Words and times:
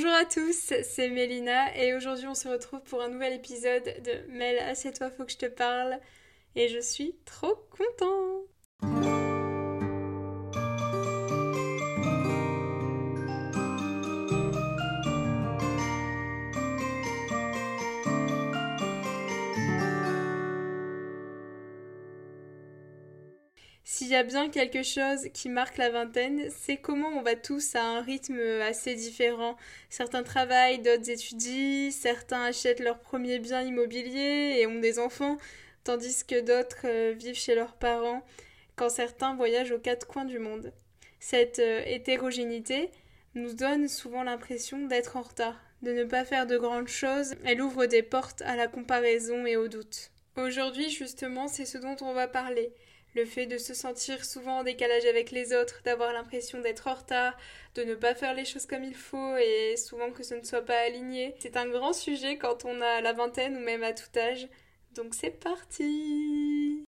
Bonjour 0.00 0.14
à 0.14 0.24
tous, 0.24 0.74
c'est 0.84 1.08
Mélina 1.08 1.76
et 1.76 1.92
aujourd'hui 1.92 2.28
on 2.28 2.34
se 2.36 2.46
retrouve 2.46 2.78
pour 2.82 3.02
un 3.02 3.08
nouvel 3.08 3.32
épisode 3.32 3.82
de 3.82 4.32
Mel, 4.32 4.56
assieds-toi, 4.60 5.10
faut 5.10 5.24
que 5.24 5.32
je 5.32 5.38
te 5.38 5.46
parle 5.46 5.98
et 6.54 6.68
je 6.68 6.78
suis 6.78 7.16
trop 7.24 7.56
content. 7.76 8.44
S'il 24.08 24.14
y 24.14 24.20
a 24.20 24.22
bien 24.22 24.48
quelque 24.48 24.82
chose 24.82 25.28
qui 25.34 25.50
marque 25.50 25.76
la 25.76 25.90
vingtaine, 25.90 26.48
c'est 26.48 26.78
comment 26.78 27.08
on 27.08 27.20
va 27.20 27.36
tous 27.36 27.74
à 27.74 27.82
un 27.82 28.00
rythme 28.00 28.40
assez 28.62 28.94
différent. 28.94 29.54
Certains 29.90 30.22
travaillent, 30.22 30.78
d'autres 30.78 31.10
étudient, 31.10 31.90
certains 31.90 32.44
achètent 32.44 32.80
leur 32.80 33.00
premier 33.00 33.38
bien 33.38 33.60
immobilier 33.60 34.60
et 34.60 34.66
ont 34.66 34.80
des 34.80 34.98
enfants, 34.98 35.36
tandis 35.84 36.24
que 36.24 36.40
d'autres 36.40 36.86
euh, 36.86 37.12
vivent 37.18 37.34
chez 37.34 37.54
leurs 37.54 37.74
parents, 37.74 38.24
quand 38.76 38.88
certains 38.88 39.36
voyagent 39.36 39.72
aux 39.72 39.78
quatre 39.78 40.06
coins 40.06 40.24
du 40.24 40.38
monde. 40.38 40.72
Cette 41.20 41.58
euh, 41.58 41.82
hétérogénéité 41.84 42.90
nous 43.34 43.52
donne 43.52 43.88
souvent 43.88 44.22
l'impression 44.22 44.86
d'être 44.86 45.18
en 45.18 45.22
retard, 45.22 45.60
de 45.82 45.92
ne 45.92 46.04
pas 46.04 46.24
faire 46.24 46.46
de 46.46 46.56
grandes 46.56 46.88
choses, 46.88 47.34
elle 47.44 47.60
ouvre 47.60 47.84
des 47.84 48.02
portes 48.02 48.40
à 48.46 48.56
la 48.56 48.68
comparaison 48.68 49.44
et 49.44 49.58
au 49.58 49.68
doute. 49.68 50.12
Aujourd'hui 50.38 50.88
justement 50.88 51.46
c'est 51.46 51.66
ce 51.66 51.76
dont 51.76 51.96
on 52.00 52.14
va 52.14 52.26
parler 52.26 52.72
le 53.14 53.24
fait 53.24 53.46
de 53.46 53.58
se 53.58 53.74
sentir 53.74 54.24
souvent 54.24 54.58
en 54.58 54.64
décalage 54.64 55.06
avec 55.06 55.30
les 55.30 55.54
autres, 55.54 55.82
d'avoir 55.84 56.12
l'impression 56.12 56.60
d'être 56.60 56.86
en 56.86 56.94
retard, 56.94 57.36
de 57.74 57.84
ne 57.84 57.94
pas 57.94 58.14
faire 58.14 58.34
les 58.34 58.44
choses 58.44 58.66
comme 58.66 58.84
il 58.84 58.94
faut 58.94 59.36
et 59.36 59.76
souvent 59.76 60.10
que 60.10 60.22
ce 60.22 60.34
ne 60.34 60.44
soit 60.44 60.64
pas 60.64 60.78
aligné. 60.78 61.34
C'est 61.38 61.56
un 61.56 61.68
grand 61.68 61.92
sujet 61.92 62.36
quand 62.36 62.64
on 62.64 62.80
a 62.80 63.00
la 63.00 63.12
vingtaine 63.12 63.56
ou 63.56 63.60
même 63.60 63.82
à 63.82 63.92
tout 63.92 64.16
âge. 64.16 64.48
Donc 64.94 65.14
c'est 65.14 65.30
parti 65.30 66.84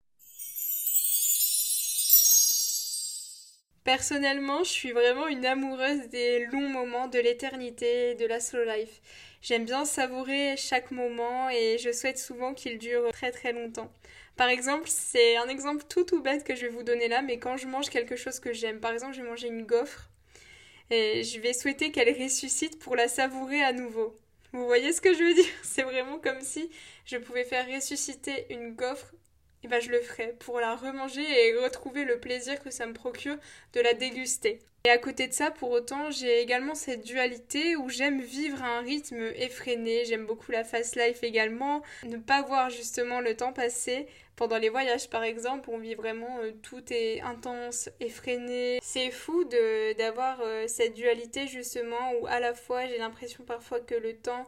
Personnellement, 3.85 4.65
je 4.65 4.71
suis 4.71 4.93
vraiment 4.93 5.29
une 5.29 5.47
amoureuse 5.47 6.09
des 6.11 6.45
longs 6.47 6.69
moments 6.69 7.09
de 7.09 7.19
l'éternité 7.19 8.11
et 8.11 8.15
de 8.15 8.27
la 8.27 8.39
slow 8.39 8.65
life. 8.65 9.01
J'aime 9.41 9.65
bien 9.65 9.87
savourer 9.87 10.57
chaque 10.59 10.91
moment 10.91 11.49
et 11.49 11.79
je 11.79 11.91
souhaite 11.91 12.19
souvent 12.19 12.53
qu'il 12.53 12.77
dure 12.79 13.11
très 13.13 13.31
très 13.31 13.55
longtemps. 13.55 13.91
Par 14.39 14.49
exemple, 14.49 14.89
c'est 14.89 15.37
un 15.37 15.49
exemple 15.49 15.85
tout 15.89 16.05
tout 16.05 16.23
bête 16.23 16.45
que 16.45 16.55
je 16.55 16.63
vais 16.63 16.69
vous 16.69 16.85
donner 16.85 17.09
là, 17.09 17.23
mais 17.23 17.41
quand 17.41 17.57
je 17.57 17.67
mange 17.67 17.91
quelque 17.91 18.15
chose 18.15 18.39
que 18.39 18.53
j'aime, 18.53 18.79
par 18.79 18.93
exemple, 18.93 19.15
je 19.15 19.21
vais 19.21 19.29
manger 19.29 19.49
une 19.49 19.67
gaufre, 19.67 20.09
et 20.91 21.25
je 21.25 21.41
vais 21.41 21.53
souhaiter 21.53 21.91
qu'elle 21.91 22.11
ressuscite 22.23 22.79
pour 22.79 22.95
la 22.95 23.09
savourer 23.09 23.61
à 23.63 23.73
nouveau. 23.73 24.17
Vous 24.53 24.65
voyez 24.65 24.93
ce 24.93 25.01
que 25.01 25.13
je 25.13 25.25
veux 25.25 25.35
dire? 25.35 25.53
C'est 25.65 25.83
vraiment 25.83 26.21
comme 26.21 26.41
si 26.41 26.71
je 27.05 27.17
pouvais 27.17 27.43
faire 27.43 27.67
ressusciter 27.67 28.47
une 28.51 28.75
gaufre, 28.75 29.13
et 29.65 29.69
ben 29.69 29.81
je 29.81 29.91
le 29.91 30.01
ferais 30.01 30.37
pour 30.39 30.61
la 30.61 30.77
remanger 30.77 31.23
et 31.23 31.57
retrouver 31.57 32.05
le 32.05 32.21
plaisir 32.21 32.63
que 32.63 32.71
ça 32.71 32.87
me 32.87 32.95
procure 32.95 33.37
de 33.73 33.81
la 33.81 33.93
déguster. 33.93 34.61
Et 34.85 34.91
à 34.91 34.99
côté 34.99 35.27
de 35.27 35.33
ça, 35.33 35.51
pour 35.51 35.73
autant, 35.73 36.13
j'ai 36.13 36.41
également 36.41 36.77
cette 36.77 37.05
dualité 37.05 37.75
où 37.75 37.89
j'aime 37.89 38.21
vivre 38.23 38.63
à 38.63 38.79
un 38.79 38.83
rythme 38.83 39.33
effréné, 39.35 40.05
j'aime 40.05 40.27
beaucoup 40.27 40.53
la 40.53 40.63
fast 40.63 40.95
life 40.95 41.25
également, 41.25 41.83
ne 42.05 42.17
pas 42.17 42.43
voir 42.43 42.71
justement 42.71 43.21
le 43.21 43.37
temps 43.37 43.53
passer. 43.53 44.07
Pendant 44.39 44.59
les 44.59 44.69
voyages 44.69 45.11
par 45.11 45.25
exemple, 45.25 45.69
on 45.73 45.79
vit 45.79 45.97
vraiment 45.97 46.39
euh, 46.45 46.53
tout 46.63 46.93
est 46.93 47.21
intense, 47.23 47.91
effréné. 47.99 48.79
C'est 48.81 49.11
fou 49.11 49.45
d'avoir 49.99 50.41
euh, 50.43 50.69
cette 50.69 50.95
dualité 50.95 51.49
justement 51.49 52.13
où 52.21 52.29
à 52.29 52.39
la 52.39 52.55
fois 52.55 52.87
j'ai 52.87 52.99
l'impression 52.99 53.43
parfois 53.43 53.81
que 53.81 53.97
le 53.97 54.15
temps 54.15 54.45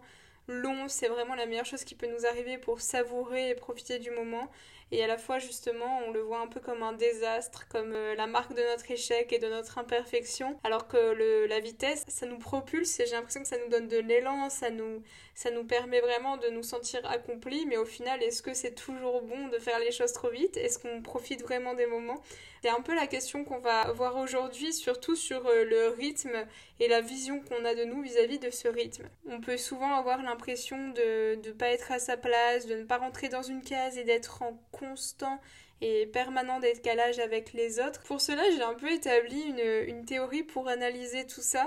long, 0.47 0.89
c'est 0.89 1.09
vraiment 1.09 1.35
la 1.35 1.47
meilleure 1.47 1.67
chose 1.67 1.85
qui 1.85 1.95
peut 1.95 2.07
nous 2.07 2.27
arriver 2.27 2.59
pour 2.59 2.81
savourer 2.81 3.51
et 3.51 3.55
profiter 3.55 3.99
du 3.99 4.11
moment. 4.11 4.51
Et 4.93 5.05
à 5.05 5.07
la 5.07 5.19
fois 5.19 5.39
justement 5.39 6.01
on 6.07 6.11
le 6.11 6.21
voit 6.21 6.41
un 6.41 6.49
peu 6.49 6.59
comme 6.59 6.83
un 6.83 6.93
désastre, 6.93 7.69
comme 7.69 7.93
euh, 7.93 8.17
la 8.17 8.27
marque 8.27 8.55
de 8.55 8.63
notre 8.63 8.91
échec 8.91 9.33
et 9.33 9.39
de 9.39 9.49
notre 9.49 9.79
imperfection, 9.79 10.59
alors 10.65 10.89
que 10.89 10.97
le, 11.13 11.47
la 11.47 11.61
vitesse, 11.61 12.05
ça 12.09 12.27
nous 12.27 12.39
propulse 12.39 12.99
et 12.99 13.07
j'ai 13.07 13.13
l'impression 13.13 13.41
que 13.41 13.47
ça 13.47 13.59
nous 13.59 13.71
donne 13.71 13.87
de 13.87 13.99
l'élan, 13.99 14.51
ça 14.51 14.71
nous, 14.71 15.03
ça 15.35 15.53
nous 15.53 15.65
permet 15.65 16.01
vraiment 16.01 16.39
de 16.39 16.49
nous 16.49 16.65
sentir 16.65 17.01
accomplis, 17.09 17.67
mais 17.67 17.77
au 17.77 17.85
final, 17.85 18.21
est-ce 18.23 18.43
que 18.43 18.53
c'est 18.53 18.75
toujours 18.75 19.23
bon 19.23 19.47
de 19.49 19.59
faire 19.59 19.79
les 19.79 19.93
choses 19.93 20.13
trop 20.13 20.31
vite? 20.31 20.57
Est-ce 20.57 20.81
qu'on 20.81 21.03
profite 21.03 21.43
vraiment 21.43 21.75
des 21.75 21.87
moments? 21.87 22.21
C'est 22.63 22.69
un 22.69 22.83
peu 22.83 22.95
la 22.95 23.07
question 23.07 23.45
qu'on 23.45 23.59
va 23.59 23.91
voir 23.93 24.17
aujourd'hui, 24.17 24.73
surtout 24.75 25.17
sur 25.17 25.47
euh, 25.47 25.65
le 25.65 25.89
rythme 25.89 26.47
et 26.79 26.89
la 26.89 27.01
vision 27.01 27.41
qu'on 27.41 27.65
a 27.65 27.75
de 27.75 27.85
nous 27.85 28.03
vis-à-vis 28.03 28.37
-vis 28.37 28.47
de 28.47 28.51
ce 28.51 28.69
rythme. 28.69 29.09
On 29.27 29.41
peut 29.41 29.57
souvent 29.57 29.95
avoir 29.95 30.23
l'impression 30.23 30.91
de 30.91 31.37
ne 31.37 31.53
pas 31.53 31.69
être 31.69 31.91
à 31.91 31.99
sa 31.99 32.19
place, 32.19 32.67
de 32.67 32.75
ne 32.75 32.85
pas 32.85 32.99
rentrer 32.99 33.29
dans 33.29 33.43
une 33.43 33.63
case 33.63 33.97
et 33.97 34.05
d'être 34.05 34.43
en 34.43 34.61
constant 34.73 35.41
et 35.81 36.07
permanent 36.07 36.61
décalage 36.61 37.19
avec 37.19 37.55
les 37.55 37.81
autres. 37.81 38.03
Pour 38.03 38.21
cela, 38.21 38.43
j'ai 38.51 38.63
un 38.63 38.75
peu 38.75 38.91
établi 38.93 39.41
une, 39.41 39.89
une, 39.89 40.05
théorie 40.05 40.43
pour 40.43 40.69
analyser 40.69 41.27
tout 41.27 41.41
ça 41.41 41.67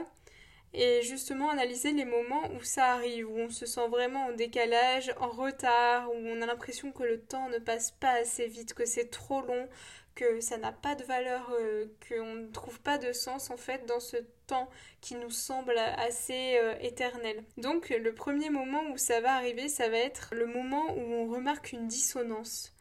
et 0.73 1.01
justement 1.03 1.49
analyser 1.49 1.91
les 1.91 2.05
moments 2.05 2.49
où 2.55 2.63
ça 2.63 2.93
arrive, 2.93 3.29
où 3.29 3.37
on 3.37 3.49
se 3.49 3.65
sent 3.65 3.87
vraiment 3.89 4.25
en 4.25 4.31
décalage, 4.31 5.13
en 5.19 5.29
retard, 5.29 6.11
où 6.11 6.17
on 6.17 6.41
a 6.41 6.45
l'impression 6.45 6.91
que 6.91 7.03
le 7.03 7.21
temps 7.21 7.49
ne 7.49 7.59
passe 7.59 7.91
pas 7.91 8.11
assez 8.11 8.47
vite, 8.47 8.73
que 8.73 8.85
c'est 8.85 9.09
trop 9.11 9.41
long, 9.41 9.67
que 10.16 10.41
ça 10.41 10.57
n'a 10.57 10.72
pas 10.72 10.96
de 10.96 11.03
valeur, 11.03 11.51
euh, 11.59 11.85
qu'on 12.07 12.35
ne 12.35 12.47
trouve 12.47 12.79
pas 12.81 12.97
de 12.97 13.13
sens 13.13 13.50
en 13.50 13.57
fait 13.57 13.85
dans 13.85 14.00
ce 14.00 14.18
temps 14.47 14.69
qui 15.01 15.16
nous 15.16 15.31
semble 15.31 15.78
assez 15.78 16.57
euh, 16.57 16.75
éternel. 16.81 17.44
Donc 17.57 17.90
le 17.90 18.13
premier 18.13 18.50
moment 18.50 18.84
où 18.91 18.97
ça 18.97 19.22
va 19.22 19.35
arriver, 19.35 19.68
ça 19.69 19.90
va 19.90 19.97
être 19.97 20.29
le 20.34 20.46
moment 20.46 20.96
où 20.96 21.02
on 21.02 21.28
remarque 21.28 21.72
une 21.72 21.88
dissonance 21.88 22.73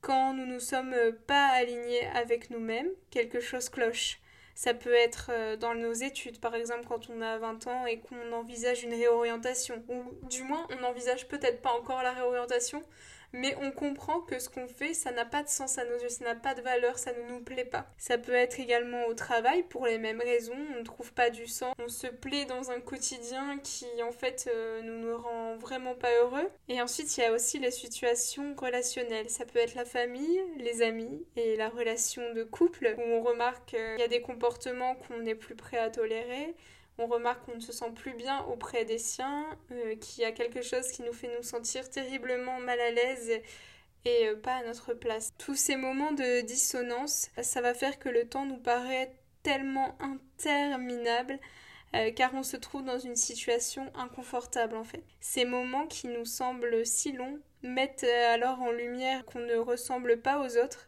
quand 0.00 0.34
nous 0.34 0.46
ne 0.46 0.58
sommes 0.58 0.94
pas 1.26 1.46
alignés 1.48 2.06
avec 2.14 2.50
nous-mêmes, 2.50 2.90
quelque 3.10 3.40
chose 3.40 3.68
cloche. 3.68 4.20
Ça 4.54 4.72
peut 4.72 4.94
être 4.94 5.30
euh, 5.30 5.56
dans 5.56 5.74
nos 5.74 5.92
études, 5.92 6.40
par 6.40 6.54
exemple, 6.54 6.86
quand 6.88 7.10
on 7.10 7.20
a 7.20 7.38
20 7.38 7.66
ans 7.66 7.86
et 7.86 7.98
qu'on 7.98 8.32
envisage 8.32 8.84
une 8.84 8.94
réorientation. 8.94 9.84
Ou 9.88 10.26
du 10.28 10.44
moins, 10.44 10.66
on 10.70 10.80
n'envisage 10.80 11.28
peut-être 11.28 11.60
pas 11.60 11.72
encore 11.72 12.02
la 12.02 12.12
réorientation, 12.12 12.82
mais 13.32 13.54
on 13.60 13.70
comprend 13.70 14.20
que 14.20 14.38
ce 14.38 14.48
qu'on 14.48 14.68
fait, 14.68 14.94
ça 14.94 15.12
n'a 15.12 15.24
pas 15.24 15.42
de 15.42 15.48
sens 15.48 15.78
à 15.78 15.84
nos 15.84 15.98
yeux, 15.98 16.08
ça 16.08 16.24
n'a 16.24 16.34
pas 16.34 16.54
de 16.54 16.62
valeur, 16.62 16.98
ça 16.98 17.12
ne 17.12 17.28
nous 17.28 17.40
plaît 17.40 17.64
pas. 17.64 17.86
Ça 17.98 18.18
peut 18.18 18.34
être 18.34 18.60
également 18.60 19.06
au 19.06 19.14
travail 19.14 19.62
pour 19.64 19.86
les 19.86 19.98
mêmes 19.98 20.20
raisons, 20.20 20.56
on 20.74 20.78
ne 20.78 20.84
trouve 20.84 21.12
pas 21.12 21.30
du 21.30 21.46
sens, 21.46 21.74
on 21.82 21.88
se 21.88 22.06
plaît 22.06 22.44
dans 22.44 22.70
un 22.70 22.80
quotidien 22.80 23.58
qui 23.62 23.86
en 24.02 24.12
fait 24.12 24.48
euh, 24.52 24.82
nous 24.82 25.06
ne 25.06 25.12
rend 25.12 25.56
vraiment 25.56 25.94
pas 25.94 26.12
heureux. 26.20 26.48
Et 26.68 26.80
ensuite, 26.80 27.16
il 27.16 27.20
y 27.20 27.24
a 27.24 27.32
aussi 27.32 27.58
les 27.58 27.70
situations 27.70 28.54
relationnelles. 28.56 29.30
Ça 29.30 29.44
peut 29.44 29.58
être 29.58 29.74
la 29.74 29.84
famille, 29.84 30.40
les 30.58 30.82
amis 30.82 31.24
et 31.36 31.56
la 31.56 31.68
relation 31.68 32.22
de 32.34 32.44
couple 32.44 32.94
où 32.98 33.02
on 33.02 33.22
remarque 33.22 33.70
qu'il 33.70 33.98
y 33.98 34.02
a 34.02 34.08
des 34.08 34.22
comportements 34.22 34.94
qu'on 34.94 35.18
n'est 35.18 35.34
plus 35.34 35.54
prêt 35.54 35.78
à 35.78 35.90
tolérer 35.90 36.54
on 36.98 37.06
remarque 37.06 37.44
qu'on 37.44 37.56
ne 37.56 37.60
se 37.60 37.72
sent 37.72 37.90
plus 37.94 38.14
bien 38.14 38.42
auprès 38.44 38.84
des 38.84 38.98
siens, 38.98 39.46
euh, 39.72 39.96
qu'il 39.96 40.22
y 40.22 40.26
a 40.26 40.32
quelque 40.32 40.62
chose 40.62 40.90
qui 40.90 41.02
nous 41.02 41.12
fait 41.12 41.30
nous 41.36 41.42
sentir 41.42 41.88
terriblement 41.90 42.58
mal 42.60 42.80
à 42.80 42.90
l'aise 42.90 43.40
et 44.04 44.28
euh, 44.28 44.36
pas 44.36 44.54
à 44.54 44.64
notre 44.64 44.94
place. 44.94 45.34
Tous 45.38 45.54
ces 45.54 45.76
moments 45.76 46.12
de 46.12 46.40
dissonance, 46.40 47.30
ça 47.42 47.60
va 47.60 47.74
faire 47.74 47.98
que 47.98 48.08
le 48.08 48.28
temps 48.28 48.46
nous 48.46 48.58
paraît 48.58 49.12
tellement 49.42 49.96
interminable 50.00 51.38
euh, 51.94 52.10
car 52.10 52.34
on 52.34 52.42
se 52.42 52.56
trouve 52.56 52.84
dans 52.84 52.98
une 52.98 53.16
situation 53.16 53.92
inconfortable 53.94 54.76
en 54.76 54.84
fait. 54.84 55.04
Ces 55.20 55.44
moments 55.44 55.86
qui 55.86 56.08
nous 56.08 56.24
semblent 56.24 56.84
si 56.84 57.12
longs 57.12 57.38
mettent 57.62 58.06
alors 58.32 58.60
en 58.60 58.72
lumière 58.72 59.24
qu'on 59.24 59.40
ne 59.40 59.56
ressemble 59.56 60.20
pas 60.20 60.40
aux 60.40 60.56
autres 60.56 60.85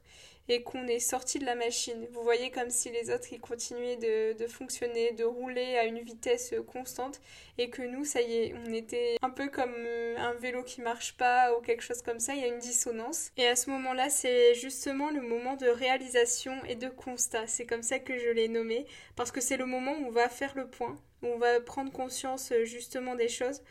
et 0.48 0.62
qu'on 0.62 0.86
est 0.86 0.98
sorti 0.98 1.38
de 1.38 1.44
la 1.44 1.54
machine. 1.54 2.06
Vous 2.12 2.22
voyez 2.22 2.50
comme 2.50 2.70
si 2.70 2.90
les 2.90 3.10
autres 3.10 3.32
ils 3.32 3.40
continuaient 3.40 3.96
de, 3.96 4.32
de, 4.32 4.46
fonctionner, 4.46 5.12
de 5.12 5.24
rouler 5.24 5.76
à 5.76 5.84
une 5.84 6.00
vitesse 6.00 6.54
constante 6.66 7.20
et 7.58 7.70
que 7.70 7.82
nous, 7.82 8.04
ça 8.04 8.22
y 8.22 8.36
est, 8.36 8.54
on 8.66 8.72
était 8.72 9.16
un 9.22 9.30
peu 9.30 9.48
comme 9.48 9.74
euh, 9.76 10.16
un 10.18 10.32
vélo 10.34 10.62
qui 10.62 10.80
marche 10.80 11.16
pas 11.16 11.52
ou 11.56 11.60
quelque 11.60 11.82
chose 11.82 12.02
comme 12.02 12.20
ça, 12.20 12.34
il 12.34 12.40
y 12.40 12.44
a 12.44 12.48
une 12.48 12.58
dissonance. 12.58 13.30
Et 13.36 13.46
à 13.46 13.56
ce 13.56 13.70
moment-là, 13.70 14.08
c'est 14.08 14.54
justement 14.54 15.10
le 15.10 15.20
moment 15.20 15.56
de 15.56 15.66
réalisation 15.66 16.54
et 16.66 16.76
de 16.76 16.88
constat. 16.88 17.46
C'est 17.46 17.66
comme 17.66 17.82
ça 17.82 17.98
que 17.98 18.16
je 18.18 18.30
l'ai 18.30 18.48
nommé 18.48 18.86
parce 19.16 19.32
que 19.32 19.40
c'est 19.40 19.56
le 19.56 19.66
moment 19.66 19.92
où 19.92 20.06
on 20.06 20.10
va 20.10 20.28
faire 20.28 20.54
le 20.54 20.68
point, 20.68 20.96
où 21.22 21.26
on 21.26 21.38
va 21.38 21.60
prendre 21.60 21.92
conscience 21.92 22.52
euh, 22.52 22.64
justement 22.64 23.14
des 23.16 23.28
choses 23.28 23.62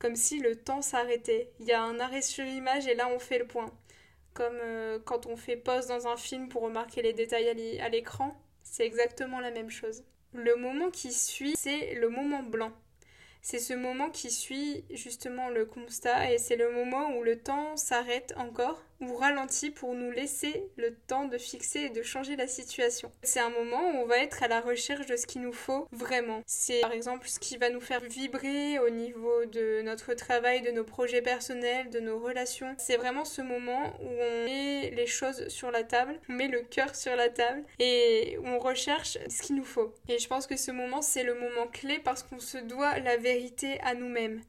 comme 0.00 0.16
si 0.16 0.40
le 0.40 0.56
temps 0.56 0.82
s'arrêtait. 0.82 1.50
Il 1.60 1.66
y 1.66 1.72
a 1.72 1.80
un 1.80 2.00
arrêt 2.00 2.22
sur 2.22 2.44
image 2.44 2.86
et 2.86 2.94
là 2.94 3.08
on 3.08 3.18
fait 3.18 3.38
le 3.38 3.46
point 3.46 3.72
comme 4.34 4.58
euh, 4.62 4.98
quand 5.04 5.26
on 5.26 5.36
fait 5.36 5.56
pause 5.56 5.86
dans 5.86 6.06
un 6.06 6.16
film 6.16 6.48
pour 6.48 6.62
remarquer 6.62 7.02
les 7.02 7.12
détails 7.12 7.48
à 7.80 7.88
l'écran, 7.88 8.36
c'est 8.62 8.84
exactement 8.84 9.40
la 9.40 9.50
même 9.50 9.70
chose. 9.70 10.04
Le 10.32 10.56
moment 10.56 10.90
qui 10.90 11.12
suit, 11.12 11.54
c'est 11.56 11.94
le 11.94 12.08
moment 12.08 12.42
blanc. 12.42 12.72
C'est 13.40 13.58
ce 13.58 13.74
moment 13.74 14.10
qui 14.10 14.30
suit 14.30 14.84
justement 14.90 15.50
le 15.50 15.66
constat 15.66 16.32
et 16.32 16.38
c'est 16.38 16.56
le 16.56 16.72
moment 16.72 17.16
où 17.16 17.22
le 17.22 17.38
temps 17.38 17.76
s'arrête 17.76 18.34
encore, 18.36 18.82
ou 19.10 19.16
ralenti 19.16 19.70
pour 19.70 19.94
nous 19.94 20.10
laisser 20.10 20.64
le 20.76 20.94
temps 20.94 21.26
de 21.26 21.38
fixer 21.38 21.80
et 21.80 21.90
de 21.90 22.02
changer 22.02 22.36
la 22.36 22.46
situation. 22.46 23.12
C'est 23.22 23.40
un 23.40 23.50
moment 23.50 23.90
où 23.90 23.96
on 24.02 24.06
va 24.06 24.18
être 24.18 24.42
à 24.42 24.48
la 24.48 24.60
recherche 24.60 25.06
de 25.06 25.16
ce 25.16 25.26
qu'il 25.26 25.42
nous 25.42 25.52
faut 25.52 25.88
vraiment. 25.92 26.42
C'est 26.46 26.80
par 26.80 26.92
exemple 26.92 27.28
ce 27.28 27.38
qui 27.38 27.56
va 27.56 27.70
nous 27.70 27.80
faire 27.80 28.00
vibrer 28.00 28.78
au 28.78 28.90
niveau 28.90 29.44
de 29.46 29.82
notre 29.82 30.14
travail, 30.14 30.62
de 30.62 30.70
nos 30.70 30.84
projets 30.84 31.22
personnels, 31.22 31.90
de 31.90 32.00
nos 32.00 32.18
relations. 32.18 32.74
C'est 32.78 32.96
vraiment 32.96 33.24
ce 33.24 33.42
moment 33.42 33.94
où 34.00 34.08
on 34.08 34.44
met 34.44 34.90
les 34.90 35.06
choses 35.06 35.48
sur 35.48 35.70
la 35.70 35.84
table, 35.84 36.18
on 36.28 36.32
met 36.32 36.48
le 36.48 36.62
cœur 36.62 36.94
sur 36.94 37.16
la 37.16 37.28
table 37.28 37.64
et 37.78 38.38
on 38.44 38.58
recherche 38.58 39.18
ce 39.28 39.42
qu'il 39.42 39.56
nous 39.56 39.64
faut. 39.64 39.94
Et 40.08 40.18
je 40.18 40.28
pense 40.28 40.46
que 40.46 40.56
ce 40.56 40.70
moment, 40.70 41.02
c'est 41.02 41.24
le 41.24 41.34
moment 41.34 41.66
clé 41.72 41.98
parce 41.98 42.22
qu'on 42.22 42.38
se 42.38 42.58
doit 42.58 42.98
la 42.98 43.16
vérité 43.16 43.78
à 43.80 43.94
nous-mêmes. 43.94 44.40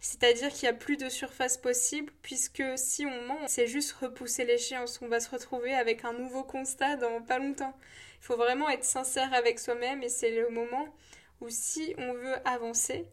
C'est-à-dire 0.00 0.50
qu'il 0.50 0.68
n'y 0.68 0.74
a 0.74 0.78
plus 0.78 0.96
de 0.96 1.08
surface 1.08 1.56
possible, 1.56 2.12
puisque 2.22 2.62
si 2.76 3.04
on 3.04 3.22
ment, 3.22 3.48
c'est 3.48 3.66
juste 3.66 3.92
repousser 3.92 4.44
l'échéance. 4.44 5.00
On 5.02 5.08
va 5.08 5.20
se 5.20 5.30
retrouver 5.30 5.74
avec 5.74 6.04
un 6.04 6.12
nouveau 6.12 6.44
constat 6.44 6.96
dans 6.96 7.20
pas 7.22 7.38
longtemps. 7.38 7.76
Il 8.20 8.24
faut 8.24 8.36
vraiment 8.36 8.68
être 8.68 8.84
sincère 8.84 9.32
avec 9.34 9.58
soi-même 9.58 10.02
et 10.02 10.08
c'est 10.08 10.30
le 10.30 10.50
moment 10.50 10.86
où 11.40 11.48
si 11.50 11.94
on 11.98 12.12
veut 12.12 12.36
avancer, 12.46 13.08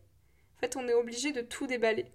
en 0.58 0.60
fait, 0.60 0.76
on 0.76 0.88
est 0.88 0.94
obligé 0.94 1.32
de 1.32 1.42
tout 1.42 1.68
déballer. 1.68 2.06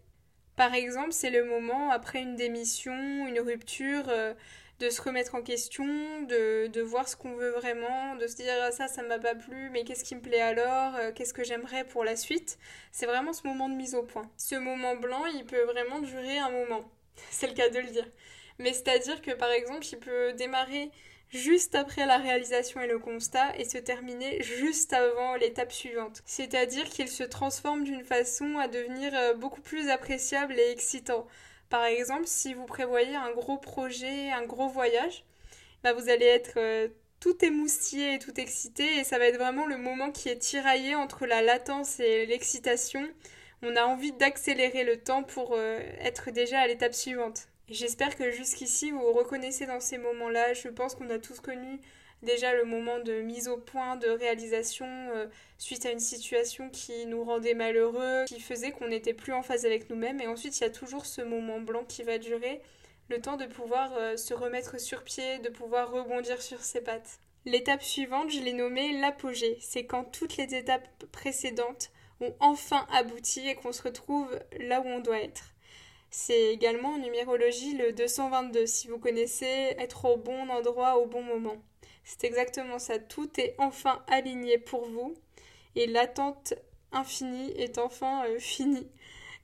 Par 0.56 0.74
exemple, 0.74 1.12
c'est 1.12 1.30
le 1.30 1.44
moment 1.44 1.90
après 1.90 2.20
une 2.20 2.36
démission, 2.36 3.26
une 3.26 3.40
rupture, 3.40 4.08
euh, 4.08 4.34
de 4.80 4.88
se 4.88 5.02
remettre 5.02 5.34
en 5.34 5.42
question, 5.42 5.84
de, 6.22 6.66
de 6.66 6.80
voir 6.80 7.06
ce 7.06 7.14
qu'on 7.14 7.34
veut 7.34 7.50
vraiment, 7.50 8.16
de 8.16 8.26
se 8.26 8.36
dire 8.36 8.52
ah, 8.62 8.72
ça, 8.72 8.88
ça 8.88 9.02
m'a 9.02 9.18
pas 9.18 9.34
plu, 9.34 9.68
mais 9.70 9.84
qu'est-ce 9.84 10.04
qui 10.04 10.14
me 10.14 10.22
plaît 10.22 10.40
alors, 10.40 10.96
euh, 10.96 11.12
qu'est-ce 11.12 11.34
que 11.34 11.44
j'aimerais 11.44 11.84
pour 11.84 12.02
la 12.02 12.16
suite? 12.16 12.58
C'est 12.90 13.06
vraiment 13.06 13.34
ce 13.34 13.46
moment 13.46 13.68
de 13.68 13.74
mise 13.74 13.94
au 13.94 14.02
point. 14.02 14.30
Ce 14.38 14.54
moment 14.54 14.96
blanc, 14.96 15.26
il 15.26 15.44
peut 15.44 15.62
vraiment 15.64 16.00
durer 16.00 16.38
un 16.38 16.50
moment. 16.50 16.90
C'est 17.30 17.46
le 17.46 17.52
cas 17.52 17.68
de 17.68 17.78
le 17.78 17.88
dire. 17.88 18.08
Mais 18.58 18.72
c'est-à-dire 18.72 19.20
que 19.20 19.32
par 19.32 19.50
exemple, 19.50 19.86
il 19.92 19.98
peut 19.98 20.32
démarrer 20.32 20.90
juste 21.28 21.74
après 21.74 22.06
la 22.06 22.16
réalisation 22.16 22.80
et 22.80 22.86
le 22.86 22.98
constat 22.98 23.56
et 23.58 23.64
se 23.64 23.78
terminer 23.78 24.42
juste 24.42 24.94
avant 24.94 25.36
l'étape 25.36 25.72
suivante. 25.72 26.22
C'est-à-dire 26.24 26.84
qu'il 26.84 27.08
se 27.08 27.22
transforme 27.22 27.84
d'une 27.84 28.04
façon 28.04 28.58
à 28.58 28.66
devenir 28.66 29.12
euh, 29.14 29.34
beaucoup 29.34 29.60
plus 29.60 29.90
appréciable 29.90 30.58
et 30.58 30.70
excitant. 30.70 31.26
Par 31.70 31.84
exemple, 31.84 32.26
si 32.26 32.52
vous 32.52 32.66
prévoyez 32.66 33.14
un 33.14 33.30
gros 33.32 33.56
projet, 33.56 34.30
un 34.30 34.44
gros 34.44 34.68
voyage, 34.68 35.24
bah 35.84 35.92
vous 35.92 36.08
allez 36.10 36.26
être 36.26 36.58
euh, 36.58 36.88
tout 37.20 37.42
émoustillé 37.44 38.14
et 38.14 38.18
tout 38.18 38.38
excité 38.38 38.98
et 38.98 39.04
ça 39.04 39.18
va 39.18 39.26
être 39.26 39.38
vraiment 39.38 39.66
le 39.66 39.76
moment 39.78 40.10
qui 40.10 40.28
est 40.28 40.38
tiraillé 40.38 40.96
entre 40.96 41.26
la 41.26 41.42
latence 41.42 42.00
et 42.00 42.26
l'excitation. 42.26 43.08
On 43.62 43.76
a 43.76 43.84
envie 43.84 44.12
d'accélérer 44.12 44.84
le 44.84 45.00
temps 45.00 45.22
pour 45.22 45.54
euh, 45.54 45.78
être 46.00 46.30
déjà 46.32 46.60
à 46.60 46.66
l'étape 46.66 46.94
suivante. 46.94 47.48
J'espère 47.68 48.16
que 48.16 48.32
jusqu'ici 48.32 48.90
vous 48.90 48.98
vous 48.98 49.12
reconnaissez 49.12 49.66
dans 49.66 49.80
ces 49.80 49.98
moments-là. 49.98 50.54
Je 50.54 50.68
pense 50.68 50.96
qu'on 50.96 51.08
a 51.10 51.20
tous 51.20 51.38
connu 51.38 51.78
déjà 52.22 52.54
le 52.54 52.64
moment 52.64 52.98
de 52.98 53.20
mise 53.20 53.48
au 53.48 53.56
point, 53.56 53.96
de 53.96 54.08
réalisation 54.08 54.86
euh, 54.86 55.26
suite 55.58 55.86
à 55.86 55.90
une 55.90 56.00
situation 56.00 56.70
qui 56.70 57.06
nous 57.06 57.24
rendait 57.24 57.54
malheureux, 57.54 58.24
qui 58.26 58.40
faisait 58.40 58.72
qu'on 58.72 58.88
n'était 58.88 59.14
plus 59.14 59.32
en 59.32 59.42
phase 59.42 59.64
avec 59.66 59.90
nous-mêmes. 59.90 60.20
Et 60.20 60.26
ensuite, 60.26 60.58
il 60.58 60.62
y 60.62 60.66
a 60.66 60.70
toujours 60.70 61.06
ce 61.06 61.22
moment 61.22 61.60
blanc 61.60 61.84
qui 61.84 62.02
va 62.02 62.18
durer, 62.18 62.60
le 63.08 63.20
temps 63.20 63.36
de 63.36 63.46
pouvoir 63.46 63.92
euh, 63.96 64.16
se 64.16 64.34
remettre 64.34 64.78
sur 64.80 65.02
pied, 65.02 65.38
de 65.38 65.48
pouvoir 65.48 65.90
rebondir 65.90 66.40
sur 66.42 66.60
ses 66.60 66.80
pattes. 66.80 67.20
L'étape 67.46 67.82
suivante, 67.82 68.30
je 68.30 68.40
l'ai 68.40 68.52
nommée 68.52 68.98
l'apogée. 69.00 69.56
C'est 69.60 69.86
quand 69.86 70.04
toutes 70.04 70.36
les 70.36 70.54
étapes 70.54 70.86
précédentes 71.10 71.90
ont 72.20 72.34
enfin 72.38 72.86
abouti 72.92 73.48
et 73.48 73.54
qu'on 73.54 73.72
se 73.72 73.82
retrouve 73.82 74.38
là 74.58 74.80
où 74.80 74.86
on 74.86 75.00
doit 75.00 75.20
être. 75.20 75.54
C'est 76.10 76.52
également 76.52 76.90
en 76.90 76.98
numérologie 76.98 77.76
le 77.76 77.92
222, 77.92 78.66
si 78.66 78.88
vous 78.88 78.98
connaissez 78.98 79.74
être 79.78 80.04
au 80.04 80.16
bon 80.16 80.48
endroit 80.50 80.98
au 80.98 81.06
bon 81.06 81.22
moment. 81.22 81.56
C'est 82.10 82.26
exactement 82.26 82.80
ça. 82.80 82.98
Tout 82.98 83.30
est 83.38 83.54
enfin 83.58 84.02
aligné 84.08 84.58
pour 84.58 84.84
vous 84.84 85.14
et 85.76 85.86
l'attente 85.86 86.54
infinie 86.90 87.52
est 87.52 87.78
enfin 87.78 88.24
euh, 88.26 88.40
finie. 88.40 88.88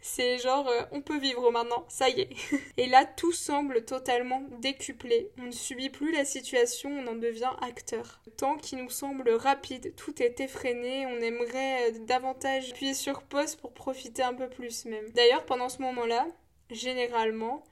C'est 0.01 0.39
genre 0.39 0.67
euh, 0.69 0.83
on 0.91 1.01
peut 1.01 1.19
vivre 1.19 1.53
maintenant, 1.53 1.85
ça 1.89 2.09
y 2.09 2.23
est. 2.23 2.31
et 2.77 2.87
là 2.89 3.05
tout 3.05 3.31
semble 3.31 3.85
totalement 3.85 4.43
décuplé. 4.61 5.31
On 5.39 5.45
ne 5.45 5.51
subit 5.53 5.91
plus 5.91 6.13
la 6.13 6.25
situation, 6.25 6.91
on 6.91 7.07
en 7.07 7.15
devient 7.15 7.53
acteur. 7.63 8.21
Le 8.27 8.33
temps 8.33 8.57
qui 8.57 8.75
nous 8.75 8.91
semble 8.91 9.31
rapide, 9.31 9.95
tout 9.95 10.21
est 10.21 10.41
effréné, 10.41 11.07
on 11.07 11.21
aimerait 11.21 11.91
euh, 11.93 11.99
davantage 12.01 12.73
appuyer 12.73 12.95
sur 12.95 13.23
pause 13.23 13.55
pour 13.55 13.75
profiter 13.75 14.25
un 14.25 14.35
peu 14.35 14.49
plus 14.49 14.87
même. 14.87 15.09
D'ailleurs 15.13 15.47
pendant 15.47 15.69
ce 15.69 15.81
moment-là, 15.83 16.27
généralement, 16.71 17.63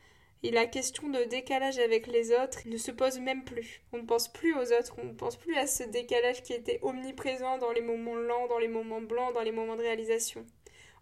et 0.45 0.51
la 0.51 0.67
question 0.67 1.09
de 1.09 1.25
décalage 1.25 1.79
avec 1.79 2.07
les 2.07 2.31
autres 2.31 2.61
ne 2.67 2.77
se 2.77 2.91
pose 2.91 3.19
même 3.19 3.45
plus. 3.45 3.81
On 3.95 3.99
ne 3.99 4.07
pense 4.07 4.29
plus 4.29 4.55
aux 4.55 4.73
autres, 4.73 4.95
on 5.03 5.07
ne 5.07 5.15
pense 5.15 5.37
plus 5.37 5.57
à 5.57 5.67
ce 5.67 5.85
décalage 5.85 6.43
qui 6.43 6.53
était 6.53 6.79
omniprésent 6.83 7.57
dans 7.57 7.73
les 7.73 7.81
moments 7.81 8.15
lents, 8.15 8.47
dans 8.47 8.59
les 8.59 8.69
moments 8.69 9.01
blancs, 9.01 9.33
dans 9.33 9.41
les 9.41 9.53
moments 9.53 9.77
de 9.77 9.81
réalisation. 9.81 10.45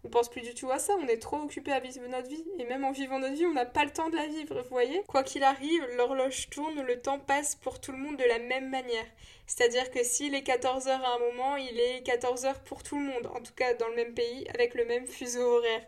On 0.05 0.09
pense 0.09 0.29
plus 0.29 0.41
du 0.41 0.53
tout 0.53 0.71
à 0.71 0.79
ça, 0.79 0.95
on 0.97 1.07
est 1.07 1.21
trop 1.21 1.41
occupé 1.41 1.73
à 1.73 1.81
vivre 1.81 2.07
notre 2.07 2.29
vie, 2.29 2.45
et 2.57 2.63
même 2.63 2.85
en 2.85 2.93
vivant 2.93 3.19
notre 3.19 3.35
vie, 3.35 3.45
on 3.45 3.53
n'a 3.53 3.65
pas 3.65 3.83
le 3.83 3.91
temps 3.91 4.09
de 4.09 4.15
la 4.15 4.27
vivre, 4.27 4.61
vous 4.61 4.69
voyez 4.69 5.01
Quoi 5.07 5.23
qu'il 5.23 5.43
arrive, 5.43 5.85
l'horloge 5.97 6.49
tourne, 6.49 6.81
le 6.81 7.01
temps 7.01 7.19
passe 7.19 7.55
pour 7.55 7.81
tout 7.81 7.91
le 7.91 7.97
monde 7.97 8.17
de 8.17 8.23
la 8.23 8.39
même 8.39 8.69
manière. 8.69 9.05
C'est-à-dire 9.45 9.91
que 9.91 10.03
s'il 10.03 10.35
est 10.35 10.47
14h 10.47 10.89
à 10.89 11.15
un 11.15 11.19
moment, 11.19 11.57
il 11.57 11.79
est 11.79 12.05
14h 12.07 12.63
pour 12.63 12.81
tout 12.81 12.97
le 12.97 13.05
monde, 13.05 13.27
en 13.27 13.41
tout 13.41 13.53
cas 13.55 13.73
dans 13.73 13.89
le 13.89 13.95
même 13.95 14.13
pays, 14.13 14.47
avec 14.53 14.73
le 14.73 14.85
même 14.85 15.05
fuseau 15.05 15.57
horaire. 15.57 15.85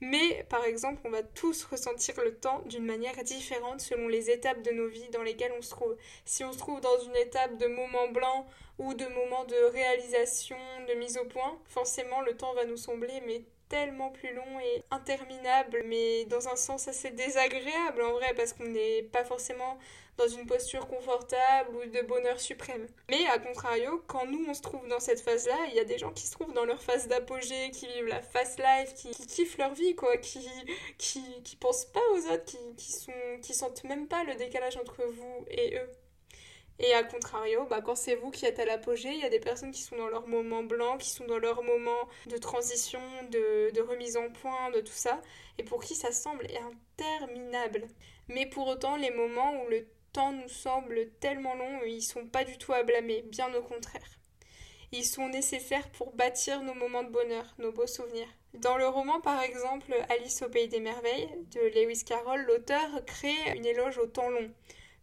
Mais 0.00 0.44
par 0.48 0.64
exemple, 0.64 1.00
on 1.04 1.10
va 1.10 1.22
tous 1.22 1.64
ressentir 1.64 2.14
le 2.22 2.34
temps 2.34 2.62
d'une 2.66 2.84
manière 2.84 3.22
différente 3.24 3.80
selon 3.80 4.08
les 4.08 4.30
étapes 4.30 4.62
de 4.62 4.70
nos 4.70 4.88
vies 4.88 5.08
dans 5.10 5.22
lesquelles 5.22 5.54
on 5.58 5.62
se 5.62 5.70
trouve. 5.70 5.96
Si 6.24 6.44
on 6.44 6.52
se 6.52 6.58
trouve 6.58 6.80
dans 6.80 6.98
une 7.00 7.16
étape 7.16 7.56
de 7.56 7.66
moment 7.66 8.08
blanc 8.08 8.46
ou 8.78 8.94
de 8.94 9.06
moment 9.06 9.44
de 9.44 9.72
réalisation, 9.72 10.56
de 10.88 10.94
mise 10.94 11.18
au 11.18 11.24
point, 11.24 11.58
forcément 11.66 12.20
le 12.20 12.36
temps 12.36 12.54
va 12.54 12.64
nous 12.64 12.76
sembler 12.76 13.20
mais 13.26 13.42
tellement 13.68 14.10
plus 14.10 14.32
long 14.32 14.60
et 14.60 14.82
interminable, 14.90 15.82
mais 15.84 16.24
dans 16.26 16.48
un 16.48 16.56
sens 16.56 16.88
assez 16.88 17.10
désagréable 17.10 18.02
en 18.02 18.12
vrai, 18.12 18.32
parce 18.34 18.52
qu'on 18.52 18.64
n'est 18.64 19.02
pas 19.02 19.24
forcément 19.24 19.78
dans 20.18 20.28
une 20.28 20.46
posture 20.46 20.86
confortable 20.88 21.76
ou 21.76 21.88
de 21.88 22.02
bonheur 22.02 22.40
suprême. 22.40 22.86
Mais 23.08 23.24
à 23.28 23.38
contrario, 23.38 24.02
quand 24.06 24.26
nous 24.26 24.44
on 24.48 24.54
se 24.54 24.62
trouve 24.62 24.86
dans 24.88 25.00
cette 25.00 25.20
phase-là, 25.20 25.56
il 25.68 25.74
y 25.74 25.80
a 25.80 25.84
des 25.84 25.96
gens 25.96 26.10
qui 26.10 26.26
se 26.26 26.32
trouvent 26.32 26.52
dans 26.52 26.64
leur 26.64 26.82
phase 26.82 27.06
d'apogée, 27.08 27.70
qui 27.70 27.86
vivent 27.86 28.08
la 28.08 28.20
fast 28.20 28.58
life, 28.58 28.94
qui, 28.94 29.10
kiffent 29.26 29.58
leur 29.58 29.74
vie, 29.74 29.94
quoi, 29.94 30.16
qui, 30.16 30.46
qui, 30.98 31.22
qui 31.44 31.56
pensent 31.56 31.86
pas 31.86 32.00
aux 32.12 32.32
autres, 32.32 32.44
qui, 32.44 32.58
qui, 32.76 32.92
sont, 32.92 33.12
qui 33.42 33.54
sentent 33.54 33.84
même 33.84 34.08
pas 34.08 34.24
le 34.24 34.34
décalage 34.34 34.76
entre 34.76 35.02
vous 35.04 35.46
et 35.50 35.76
eux. 35.76 35.88
Et 36.80 36.94
à 36.94 37.02
contrario, 37.02 37.66
bah, 37.68 37.80
quand 37.80 37.96
c'est 37.96 38.14
vous 38.14 38.30
qui 38.30 38.46
êtes 38.46 38.60
à 38.60 38.64
l'apogée, 38.64 39.10
il 39.10 39.18
y 39.18 39.24
a 39.24 39.28
des 39.28 39.40
personnes 39.40 39.72
qui 39.72 39.82
sont 39.82 39.96
dans 39.96 40.08
leur 40.08 40.28
moment 40.28 40.62
blanc, 40.62 40.96
qui 40.96 41.10
sont 41.10 41.26
dans 41.26 41.38
leur 41.38 41.62
moment 41.64 42.08
de 42.26 42.36
transition, 42.38 43.00
de, 43.30 43.70
de 43.74 43.80
remise 43.80 44.16
en 44.16 44.30
point, 44.30 44.70
de 44.70 44.80
tout 44.80 44.92
ça, 44.92 45.20
et 45.58 45.64
pour 45.64 45.82
qui 45.82 45.96
ça 45.96 46.12
semble 46.12 46.46
interminable. 46.98 47.88
Mais 48.28 48.46
pour 48.46 48.68
autant, 48.68 48.96
les 48.96 49.10
moments 49.10 49.60
où 49.62 49.68
le 49.68 49.86
temps 50.12 50.32
nous 50.32 50.48
semble 50.48 51.10
tellement 51.20 51.54
long, 51.54 51.80
ils 51.86 52.02
sont 52.02 52.26
pas 52.26 52.44
du 52.44 52.58
tout 52.58 52.72
à 52.72 52.82
blâmer, 52.82 53.22
bien 53.22 53.52
au 53.54 53.62
contraire. 53.62 54.18
Ils 54.92 55.04
sont 55.04 55.28
nécessaires 55.28 55.90
pour 55.90 56.12
bâtir 56.14 56.62
nos 56.62 56.74
moments 56.74 57.04
de 57.04 57.10
bonheur, 57.10 57.44
nos 57.58 57.72
beaux 57.72 57.86
souvenirs. 57.86 58.28
Dans 58.54 58.78
le 58.78 58.88
roman, 58.88 59.20
par 59.20 59.42
exemple, 59.42 59.94
Alice 60.08 60.42
au 60.42 60.48
pays 60.48 60.68
des 60.68 60.80
merveilles 60.80 61.28
de 61.52 61.60
Lewis 61.60 62.04
Carroll, 62.04 62.42
l'auteur 62.42 63.04
crée 63.06 63.52
une 63.54 63.66
éloge 63.66 63.98
au 63.98 64.06
temps 64.06 64.30
long 64.30 64.50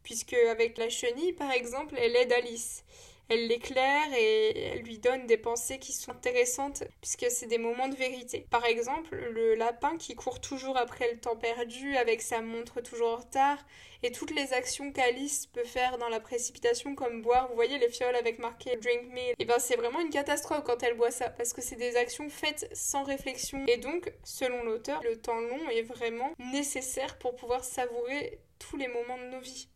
puisque 0.05 0.33
avec 0.33 0.77
la 0.77 0.87
chenille, 0.87 1.33
par 1.33 1.51
exemple, 1.51 1.95
elle 1.97 2.15
aide 2.15 2.31
Alice. 2.31 2.85
Elle 3.29 3.47
l'éclaire 3.47 4.13
et 4.17 4.57
elle 4.57 4.83
lui 4.83 4.99
donne 4.99 5.25
des 5.25 5.37
pensées 5.37 5.79
qui 5.79 5.93
sont 5.93 6.11
intéressantes 6.11 6.83
puisque 7.01 7.25
c'est 7.29 7.47
des 7.47 7.57
moments 7.57 7.87
de 7.87 7.95
vérité. 7.95 8.45
Par 8.51 8.65
exemple, 8.65 9.15
le 9.15 9.55
lapin 9.55 9.97
qui 9.97 10.15
court 10.15 10.39
toujours 10.39 10.77
après 10.77 11.11
le 11.11 11.19
temps 11.19 11.35
perdu 11.35 11.97
avec 11.97 12.21
sa 12.21 12.41
montre 12.41 12.81
toujours 12.81 13.13
en 13.13 13.15
retard 13.17 13.57
et 14.03 14.11
toutes 14.11 14.35
les 14.35 14.53
actions 14.53 14.91
qu'Alice 14.91 15.47
peut 15.47 15.63
faire 15.63 15.97
dans 15.97 16.09
la 16.09 16.19
précipitation 16.19 16.93
comme 16.93 17.23
boire, 17.23 17.47
vous 17.47 17.55
voyez 17.55 17.79
les 17.79 17.89
fioles 17.89 18.15
avec 18.15 18.37
marqué 18.37 18.75
drink 18.77 19.11
me, 19.11 19.17
et 19.17 19.35
eh 19.39 19.45
ben 19.45 19.57
c'est 19.57 19.75
vraiment 19.75 19.99
une 19.99 20.11
catastrophe 20.11 20.63
quand 20.63 20.83
elle 20.83 20.95
boit 20.95 21.09
ça 21.09 21.29
parce 21.29 21.53
que 21.53 21.61
c'est 21.61 21.75
des 21.75 21.95
actions 21.95 22.29
faites 22.29 22.69
sans 22.73 23.03
réflexion. 23.03 23.65
Et 23.67 23.77
donc 23.77 24.13
selon 24.23 24.63
l'auteur, 24.63 25.01
le 25.03 25.19
temps 25.19 25.39
long 25.39 25.69
est 25.69 25.81
vraiment 25.81 26.33
nécessaire 26.51 27.17
pour 27.17 27.35
pouvoir 27.35 27.63
savourer 27.63 28.39
tous 28.59 28.77
les 28.77 28.87
moments 28.87 29.17
de 29.17 29.35
nos 29.35 29.39
vies 29.39 29.67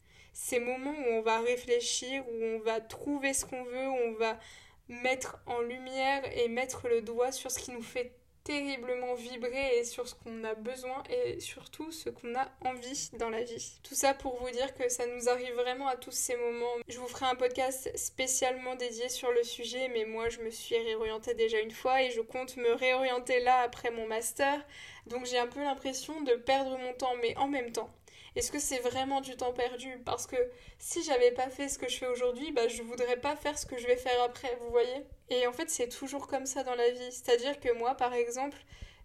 ces 0.42 0.62
moments 0.62 0.96
où 0.98 1.12
on 1.12 1.22
va 1.22 1.42
réfléchir, 1.42 2.24
où 2.30 2.44
on 2.44 2.60
va 2.60 2.80
trouver 2.80 3.34
ce 3.34 3.44
qu'on 3.44 3.64
veut, 3.66 3.90
où 3.90 3.98
on 4.08 4.14
va 4.14 4.40
mettre 4.88 5.38
en 5.46 5.60
lumière 5.60 6.24
et 6.34 6.48
mettre 6.48 6.88
le 6.88 7.02
doigt 7.02 7.34
sur 7.34 7.52
ce 7.52 7.60
qui 7.60 7.72
nous 7.72 7.84
fait 7.84 8.14
terriblement 8.46 9.14
vibrer 9.16 9.78
et 9.78 9.84
sur 9.84 10.08
ce 10.08 10.16
qu'on 10.16 10.44
a 10.46 10.56
besoin 10.56 11.04
et 11.10 11.42
surtout 11.42 11.92
ce 11.92 12.10
qu'on 12.10 12.34
a 12.36 12.48
envie 12.66 13.10
dans 13.20 13.30
la 13.30 13.44
vie. 13.44 13.80
Tout 13.84 13.96
ça 13.96 14.14
pour 14.14 14.42
vous 14.42 14.50
dire 14.50 14.74
que 14.76 14.88
ça 14.88 15.06
nous 15.08 15.28
arrive 15.28 15.54
vraiment 15.56 15.88
à 15.88 15.98
tous 15.98 16.14
ces 16.14 16.38
moments. 16.38 16.74
Je 16.88 16.98
vous 17.00 17.08
ferai 17.08 17.26
un 17.26 17.36
podcast 17.36 17.92
spécialement 17.96 18.76
dédié 18.76 19.10
sur 19.10 19.32
le 19.32 19.44
sujet, 19.44 19.90
mais 19.90 20.06
moi 20.06 20.30
je 20.30 20.40
me 20.40 20.50
suis 20.52 20.78
réorientée 20.78 21.34
déjà 21.34 21.60
une 21.60 21.70
fois 21.70 22.02
et 22.02 22.12
je 22.12 22.22
compte 22.22 22.56
me 22.56 22.74
réorienter 22.74 23.42
là 23.42 23.60
après 23.60 23.92
mon 23.92 24.08
master. 24.08 24.66
Donc 25.06 25.26
j'ai 25.26 25.38
un 25.38 25.48
peu 25.48 25.62
l'impression 25.62 26.22
de 26.22 26.34
perdre 26.34 26.78
mon 26.78 26.94
temps, 26.94 27.16
mais 27.22 27.36
en 27.38 27.48
même 27.48 27.72
temps, 27.72 27.94
Est-ce 28.36 28.52
que 28.52 28.60
c'est 28.60 28.80
vraiment 28.80 29.22
du 29.22 29.36
temps 29.36 29.54
perdu? 29.54 30.02
Parce 30.06 30.28
que 30.28 30.38
si 30.78 31.04
j'avais 31.04 31.32
pas 31.32 31.50
fait 31.50 31.70
ce 31.70 31.80
que 31.80 31.90
je 31.90 31.98
fais 31.98 32.08
aujourd'hui, 32.08 32.52
bah 32.52 32.68
je 32.68 32.82
voudrais 32.84 33.18
pas 33.18 33.36
faire 33.36 33.58
ce 33.58 33.66
que 33.66 33.78
je 33.78 33.88
vais 33.88 33.98
faire 33.98 34.22
après, 34.24 34.56
vous 34.62 34.70
voyez? 34.70 35.06
Et 35.30 35.48
en 35.48 35.54
fait, 35.54 35.70
c'est 35.70 35.90
toujours 35.90 36.28
comme 36.28 36.46
ça 36.46 36.64
dans 36.64 36.76
la 36.76 36.90
vie. 36.92 37.12
C'est-à-dire 37.12 37.60
que 37.60 37.72
moi, 37.74 37.96
par 37.96 38.14
exemple, 38.14 38.58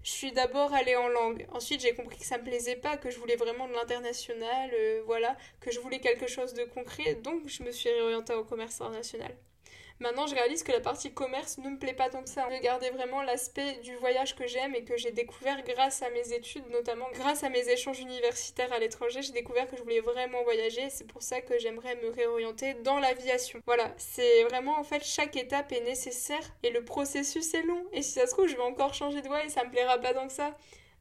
je 0.02 0.10
suis 0.10 0.32
d'abord 0.32 0.72
allée 0.74 0.96
en 0.96 1.08
langue. 1.08 1.46
Ensuite, 1.52 1.80
j'ai 1.80 1.94
compris 1.94 2.18
que 2.18 2.26
ça 2.26 2.38
me 2.38 2.44
plaisait 2.44 2.76
pas, 2.76 2.96
que 2.96 3.10
je 3.10 3.18
voulais 3.18 3.36
vraiment 3.36 3.66
de 3.68 3.72
l'international, 3.72 4.70
euh, 4.74 5.02
voilà, 5.06 5.36
que 5.60 5.70
je 5.72 5.80
voulais 5.80 6.00
quelque 6.00 6.26
chose 6.26 6.52
de 6.54 6.64
concret. 6.64 7.14
Donc, 7.16 7.48
je 7.48 7.62
me 7.62 7.70
suis 7.70 7.90
réorientée 7.90 8.34
au 8.34 8.44
commerce 8.44 8.80
international. 8.80 9.34
Maintenant, 10.00 10.26
je 10.26 10.34
réalise 10.34 10.62
que 10.62 10.72
la 10.72 10.80
partie 10.80 11.12
commerce 11.12 11.58
ne 11.58 11.70
me 11.70 11.78
plaît 11.78 11.94
pas 11.94 12.10
tant 12.10 12.22
que 12.22 12.28
ça. 12.28 12.48
Je 12.50 12.60
gardais 12.60 12.90
vraiment 12.90 13.22
l'aspect 13.22 13.74
du 13.82 13.94
voyage 13.96 14.34
que 14.34 14.46
j'aime 14.46 14.74
et 14.74 14.84
que 14.84 14.96
j'ai 14.96 15.12
découvert 15.12 15.62
grâce 15.62 16.02
à 16.02 16.10
mes 16.10 16.32
études, 16.32 16.68
notamment 16.70 17.06
grâce 17.12 17.44
à 17.44 17.48
mes 17.48 17.68
échanges 17.68 18.00
universitaires 18.00 18.72
à 18.72 18.78
l'étranger. 18.78 19.22
J'ai 19.22 19.32
découvert 19.32 19.68
que 19.68 19.76
je 19.76 19.82
voulais 19.82 20.00
vraiment 20.00 20.42
voyager. 20.42 20.90
C'est 20.90 21.06
pour 21.06 21.22
ça 21.22 21.40
que 21.40 21.58
j'aimerais 21.58 21.94
me 21.96 22.10
réorienter 22.10 22.74
dans 22.74 22.98
l'aviation. 22.98 23.60
Voilà, 23.66 23.94
c'est 23.96 24.42
vraiment 24.44 24.78
en 24.78 24.84
fait 24.84 25.04
chaque 25.04 25.36
étape 25.36 25.70
est 25.72 25.84
nécessaire 25.84 26.42
et 26.62 26.70
le 26.70 26.84
processus 26.84 27.54
est 27.54 27.62
long. 27.62 27.86
Et 27.92 28.02
si 28.02 28.12
ça 28.12 28.26
se 28.26 28.32
trouve, 28.32 28.48
je 28.48 28.56
vais 28.56 28.62
encore 28.62 28.94
changer 28.94 29.22
de 29.22 29.28
voie 29.28 29.44
et 29.44 29.48
ça 29.48 29.64
me 29.64 29.70
plaira 29.70 29.98
pas 29.98 30.12
tant 30.12 30.26
que 30.26 30.32
ça 30.32 30.52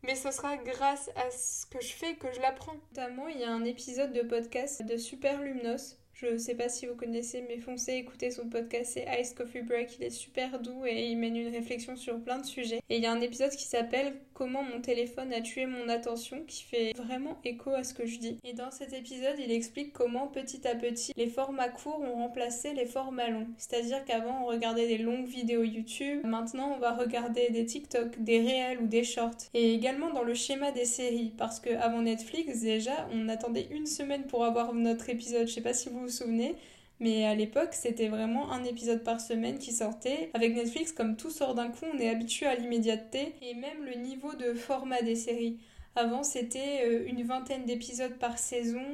mais 0.04 0.16
ce 0.16 0.32
sera 0.32 0.58
grâce 0.58 1.10
à 1.16 1.32
ce 1.32 1.66
que 1.66 1.82
je 1.82 1.94
fais 1.94 2.16
que 2.16 2.32
je 2.34 2.42
l'apprends. 2.42 2.76
Notamment, 2.92 3.30
il 3.30 3.40
y 3.40 3.44
a 3.46 3.50
un 3.50 3.64
épisode 3.64 4.12
de 4.12 4.22
podcast 4.22 4.84
de 4.86 4.98
Super 4.98 5.42
Lumnos 5.42 5.98
je 6.14 6.38
sais 6.38 6.56
pas 6.56 6.70
si 6.70 6.86
vous 6.86 6.96
connaissez, 6.96 7.44
mais 7.48 7.58
foncez 7.58 7.94
écoutez 7.94 8.30
son 8.32 8.48
podcast, 8.48 8.92
c'est 8.94 9.06
Ice 9.20 9.34
Coffee 9.34 9.62
Break. 9.62 9.98
Il 10.00 10.06
est 10.06 10.10
super 10.10 10.60
doux 10.60 10.86
et 10.86 11.08
il 11.08 11.18
mène 11.18 11.36
une 11.36 11.54
réflexion 11.54 11.96
sur 11.96 12.20
plein 12.20 12.40
de 12.40 12.46
sujets. 12.46 12.82
Et 12.90 12.98
il 12.98 13.04
y 13.04 13.06
a 13.06 13.12
un 13.12 13.22
épisode 13.22 13.52
qui 13.52 13.66
s'appelle 13.66 14.14
Comment 14.34 14.64
mon 14.64 14.82
téléphone 14.82 15.32
a 15.32 15.42
tué 15.42 15.68
mon 15.68 15.90
attention, 15.90 16.44
qui 16.48 16.64
fait 16.64 16.94
vraiment 16.96 17.38
écho 17.44 17.72
à 17.72 17.84
ce 17.84 17.94
que 17.94 18.06
je 18.06 18.18
dis. 18.18 18.38
Et 18.44 18.54
dans 18.54 18.72
cet 18.72 18.94
épisode, 18.94 19.36
il 19.38 19.52
explique 19.52 19.94
comment 19.94 20.28
petit 20.28 20.68
à 20.68 20.76
petit 20.76 21.14
les 21.16 21.28
formats 21.28 21.70
courts 21.70 22.02
ont 22.02 22.16
remplacé 22.16 22.74
les 22.74 22.86
formats 22.86 23.30
longs. 23.30 23.48
C'est-à-dire 23.58 24.04
qu'avant 24.06 24.44
on 24.44 24.48
regardait 24.48 24.88
des 24.88 24.98
longues 24.98 25.28
vidéos 25.28 25.64
YouTube, 25.64 26.22
maintenant 26.26 26.74
on 26.76 26.80
va 26.80 26.96
regarder 26.96 27.50
des 27.50 27.66
TikTok, 27.66 28.20
des 28.20 28.40
réels 28.40 28.80
ou 28.82 28.88
des 28.88 29.04
shorts. 29.04 29.50
Et 29.54 29.74
également 29.74 30.12
dans 30.12 30.24
le 30.24 30.34
schéma 30.34 30.72
des 30.72 30.86
séries, 30.86 31.34
parce 31.38 31.60
que 31.60 31.70
avant 31.76 32.02
Netflix 32.02 32.62
déjà, 32.62 33.08
on 33.12 33.30
attendait 33.30 33.68
une 33.72 33.86
semaine 33.86 34.24
pour 34.24 34.46
avoir 34.46 34.74
notre 34.74 35.10
épisode. 35.10 35.48
Je 35.48 35.54
sais 35.54 35.62
pas 35.62 35.74
si 35.74 35.90
vous 35.90 36.03
vous 36.04 36.10
souvenez, 36.10 36.56
mais 37.00 37.26
à 37.26 37.36
l'époque, 37.36 37.74
c'était 37.74 38.08
vraiment 38.08 38.52
un 38.52 38.64
épisode 38.64 39.04
par 39.04 39.20
semaine 39.20 39.58
qui 39.58 39.72
sortait. 39.72 40.30
Avec 40.34 40.56
Netflix, 40.56 40.92
comme 40.92 41.16
tout 41.16 41.32
sort 41.32 41.56
d'un 41.56 41.70
coup, 41.70 41.86
on 41.94 41.98
est 41.98 42.10
habitué 42.10 42.46
à 42.46 42.56
l'immédiateté 42.56 43.34
et 43.42 43.56
même 43.56 43.84
le 43.84 43.96
niveau 43.96 44.34
de 44.36 44.54
format 44.54 45.02
des 45.02 45.16
séries. 45.16 45.58
Avant, 45.96 46.24
c'était 46.24 46.82
euh, 46.86 47.06
une 47.08 47.24
vingtaine 47.24 47.66
d'épisodes 47.66 48.18
par 48.18 48.38
saison 48.38 48.86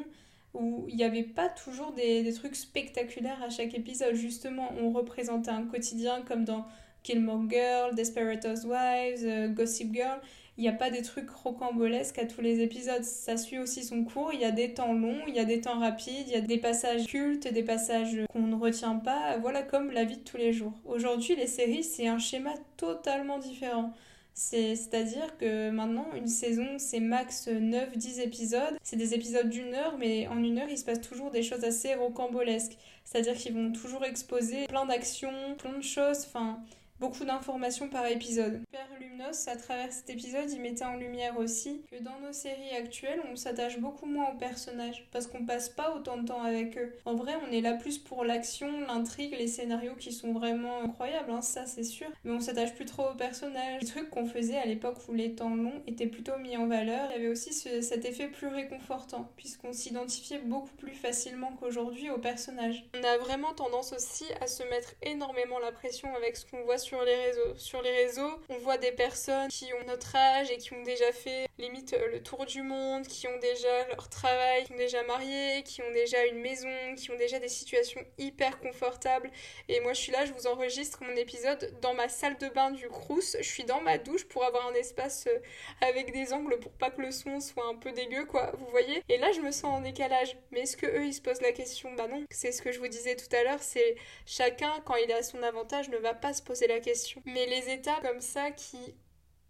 où 0.54 0.86
il 0.90 0.96
n'y 0.96 1.04
avait 1.04 1.24
pas 1.24 1.48
toujours 1.48 1.92
des, 1.94 2.24
des, 2.24 2.34
trucs 2.34 2.56
spectaculaires 2.56 3.42
à 3.44 3.50
chaque 3.50 3.76
épisode. 3.76 4.16
Justement, 4.16 4.72
on 4.82 4.92
représentait 4.92 5.52
un 5.52 5.66
quotidien 5.66 6.24
comme 6.24 6.44
dans 6.44 6.66
Gilmore 7.04 7.44
Girl, 7.50 7.96
Desperate 7.96 8.46
Housewives, 8.46 9.24
euh, 9.24 9.48
Gossip 9.50 9.94
Girl 9.94 10.20
il 10.60 10.64
n'y 10.64 10.68
a 10.68 10.74
pas 10.74 10.90
des 10.90 11.04
trucs 11.04 11.30
rocambolesques 11.30 12.20
à 12.20 12.26
tous 12.26 12.42
les 12.42 12.60
épisodes. 12.60 13.06
Ça 13.06 13.38
suit 13.38 13.60
aussi 13.60 13.82
son 13.82 14.04
cours. 14.04 14.32
Il 14.34 14.42
y 14.42 14.46
a 14.46 14.52
des 14.52 14.74
temps 14.74 14.92
longs, 14.92 15.22
il 15.26 15.34
y 15.34 15.40
a 15.40 15.46
des 15.46 15.62
temps 15.62 15.80
rapides, 15.80 16.28
il 16.28 16.34
y 16.34 16.36
a 16.36 16.42
des 16.42 16.58
passages 16.58 17.06
cultes, 17.06 17.48
des 17.48 17.64
passages 17.64 18.18
qu'on 18.34 18.42
ne 18.42 18.56
retient 18.56 18.98
pas. 18.98 19.38
Voilà 19.38 19.64
comme 19.64 19.90
la 19.92 20.04
vie 20.04 20.18
de 20.18 20.24
tous 20.24 20.36
les 20.36 20.52
jours. 20.52 20.74
Aujourd'hui, 20.84 21.38
les 21.38 21.48
séries, 21.48 21.86
c'est 21.86 22.08
un 22.08 22.20
schéma 22.20 22.52
totalement 22.76 23.40
différent. 23.40 23.94
C'est-à-dire 24.34 25.38
que 25.38 25.70
maintenant, 25.70 26.08
une 26.14 26.28
saison, 26.28 26.68
c'est 26.78 27.00
max 27.00 27.48
9-10 27.48 28.20
épisodes. 28.20 28.78
C'est 28.84 28.98
des 28.98 29.14
épisodes 29.14 29.50
d'une 29.50 29.74
heure, 29.74 29.98
mais 29.98 30.28
en 30.28 30.44
une 30.44 30.60
heure, 30.60 30.70
il 30.70 30.78
se 30.78 30.84
passe 30.84 31.00
toujours 31.00 31.32
des 31.32 31.42
choses 31.42 31.64
assez 31.64 31.94
rocambolesques. 31.96 32.78
C'est-à-dire 33.06 33.34
qu'ils 33.34 33.54
vont 33.54 33.72
toujours 33.72 34.04
exposer 34.04 34.66
plein 34.68 34.86
d'actions, 34.86 35.56
plein 35.58 35.78
de 35.78 35.84
choses. 35.84 36.26
Enfin, 36.28 36.60
beaucoup 37.00 37.24
d'informations 37.24 37.90
par 37.90 38.06
épisode. 38.08 38.60
Super 38.60 38.88
Lumnos, 39.00 39.48
à 39.48 39.56
travers 39.56 39.92
cet 39.92 40.10
épisode, 40.10 40.52
il 40.52 40.62
mettait 40.62 40.86
en 40.86 40.96
lumière 40.96 41.38
aussi 41.38 41.82
que 41.92 42.02
dans 42.02 42.20
nos 42.20 42.34
séries 42.34 42.76
actuelles, 42.78 43.22
on 43.32 43.36
s'attache 43.36 43.80
beaucoup 43.80 44.06
moins 44.06 44.32
aux 44.32 44.38
personnages 44.38 45.08
parce 45.12 45.28
qu'on 45.28 45.46
passe 45.46 45.70
pas 45.70 45.96
autant 45.96 46.18
de 46.18 46.28
temps 46.28 46.42
avec 46.42 46.78
eux. 46.78 46.94
En 47.06 47.16
vrai, 47.16 47.34
on 47.48 47.52
est 47.52 47.62
là 47.62 47.74
plus 47.74 47.98
pour 47.98 48.26
l'action, 48.26 48.82
l'intrigue, 48.82 49.36
les 49.38 49.48
scénarios 49.48 49.96
qui 49.96 50.12
sont 50.12 50.34
vraiment 50.34 50.82
incroyables, 50.82 51.32
hein, 51.32 51.42
ça 51.42 51.66
c'est 51.66 51.84
sûr, 51.84 52.08
mais 52.24 52.32
on 52.32 52.40
s'attache 52.40 52.76
plus 52.76 52.86
trop 52.86 53.10
aux 53.10 53.16
personnages. 53.16 53.82
Les 53.82 53.88
trucs 53.88 54.10
qu'on 54.10 54.26
faisait 54.26 54.58
à 54.58 54.66
l'époque 54.66 54.98
où 55.08 55.14
les 55.14 55.36
temps 55.36 55.56
longs 55.56 55.82
étaient 55.88 56.08
plutôt 56.08 56.38
mis 56.38 56.58
en 56.58 56.68
valeur, 56.68 57.10
il 57.10 57.14
y 57.14 57.20
avait 57.20 57.32
aussi 57.32 57.54
cet 57.54 58.06
effet 58.06 58.28
plus 58.28 58.48
réconfortant 58.48 59.30
puisqu'on 59.38 59.74
s'identifiait 59.74 60.40
beaucoup 60.40 60.76
plus 60.78 60.94
facilement 60.94 61.54
qu'aujourd'hui 61.60 62.10
aux 62.10 62.18
personnages. 62.18 62.86
On 62.94 63.04
a 63.04 63.18
vraiment 63.18 63.54
tendance 63.54 63.94
aussi 63.94 64.26
à 64.42 64.48
se 64.48 64.64
mettre 64.64 64.96
énormément 65.02 65.60
la 65.60 65.72
pression 65.72 66.14
avec 66.16 66.36
ce 66.36 66.46
qu'on 66.46 66.64
voit 66.64 66.78
sur 66.78 66.89
sur 66.90 67.04
les 67.04 67.16
réseaux. 67.16 67.56
Sur 67.56 67.82
les 67.84 67.92
réseaux, 67.92 68.32
on 68.50 68.58
voit 68.58 68.80
des 68.80 68.92
personnes 68.92 69.50
qui 69.50 69.72
ont 69.74 69.86
notre 69.86 70.16
âge 70.16 70.50
et 70.50 70.58
qui 70.58 70.74
ont 70.74 70.82
déjà 70.82 71.12
fait 71.12 71.48
limite 71.60 71.94
euh, 71.94 72.12
le 72.12 72.24
tour 72.24 72.46
du 72.48 72.64
monde, 72.64 73.06
qui 73.06 73.28
ont 73.28 73.38
déjà 73.40 73.88
leur 73.90 74.10
travail, 74.10 74.64
qui 74.64 74.70
sont 74.70 74.78
déjà 74.78 75.04
mariés, 75.04 75.62
qui 75.64 75.84
ont 75.84 75.92
déjà 75.92 76.26
une 76.26 76.40
maison, 76.40 76.96
qui 76.98 77.12
ont 77.12 77.18
déjà 77.18 77.38
des 77.38 77.48
situations 77.48 78.02
hyper 78.18 78.60
confortables. 78.60 79.30
Et 79.68 79.80
moi, 79.82 79.94
je 79.94 80.02
suis 80.02 80.12
là, 80.12 80.26
je 80.26 80.34
vous 80.34 80.48
enregistre 80.48 81.04
mon 81.04 81.16
épisode 81.16 81.72
dans 81.80 81.94
ma 81.94 82.10
salle 82.10 82.38
de 82.40 82.48
bain 82.50 82.72
du 82.72 82.88
Crous. 82.88 83.36
Je 83.38 83.48
suis 83.48 83.66
dans 83.66 83.82
ma 83.82 84.00
douche 84.00 84.26
pour 84.26 84.44
avoir 84.44 84.68
un 84.68 84.74
espace 84.74 85.28
euh, 85.28 85.38
avec 85.82 86.12
des 86.12 86.34
angles 86.34 86.58
pour 86.60 86.72
pas 86.72 86.90
que 86.90 87.02
le 87.02 87.12
son 87.12 87.40
soit 87.40 87.68
un 87.68 87.76
peu 87.76 87.92
dégueu, 87.92 88.26
quoi. 88.26 88.52
Vous 88.58 88.68
voyez 88.72 89.04
Et 89.10 89.20
là, 89.20 89.32
je 89.32 89.42
me 89.42 89.52
sens 89.52 89.66
en 89.66 89.82
décalage. 89.82 90.38
Mais 90.52 90.62
est-ce 90.62 90.76
que 90.76 90.88
eux, 90.88 91.06
ils 91.06 91.14
se 91.14 91.22
posent 91.22 91.42
la 91.42 91.52
question? 91.52 91.94
Bah 91.94 92.08
non. 92.08 92.24
C'est 92.32 92.52
ce 92.52 92.64
que 92.64 92.72
je 92.72 92.80
vous 92.80 92.88
disais 92.88 93.16
tout 93.16 93.36
à 93.36 93.44
l'heure. 93.44 93.62
C'est 93.62 93.96
chacun, 94.26 94.74
quand 94.86 94.96
il 94.96 95.12
a 95.12 95.22
son 95.22 95.44
avantage, 95.44 95.90
ne 95.90 95.98
va 95.98 96.16
pas 96.16 96.34
se 96.34 96.42
poser 96.42 96.66
la 96.66 96.79
question. 96.80 97.22
Mais 97.26 97.46
les 97.46 97.74
étapes 97.74 98.02
comme 98.02 98.22
ça 98.22 98.52
qui 98.52 98.96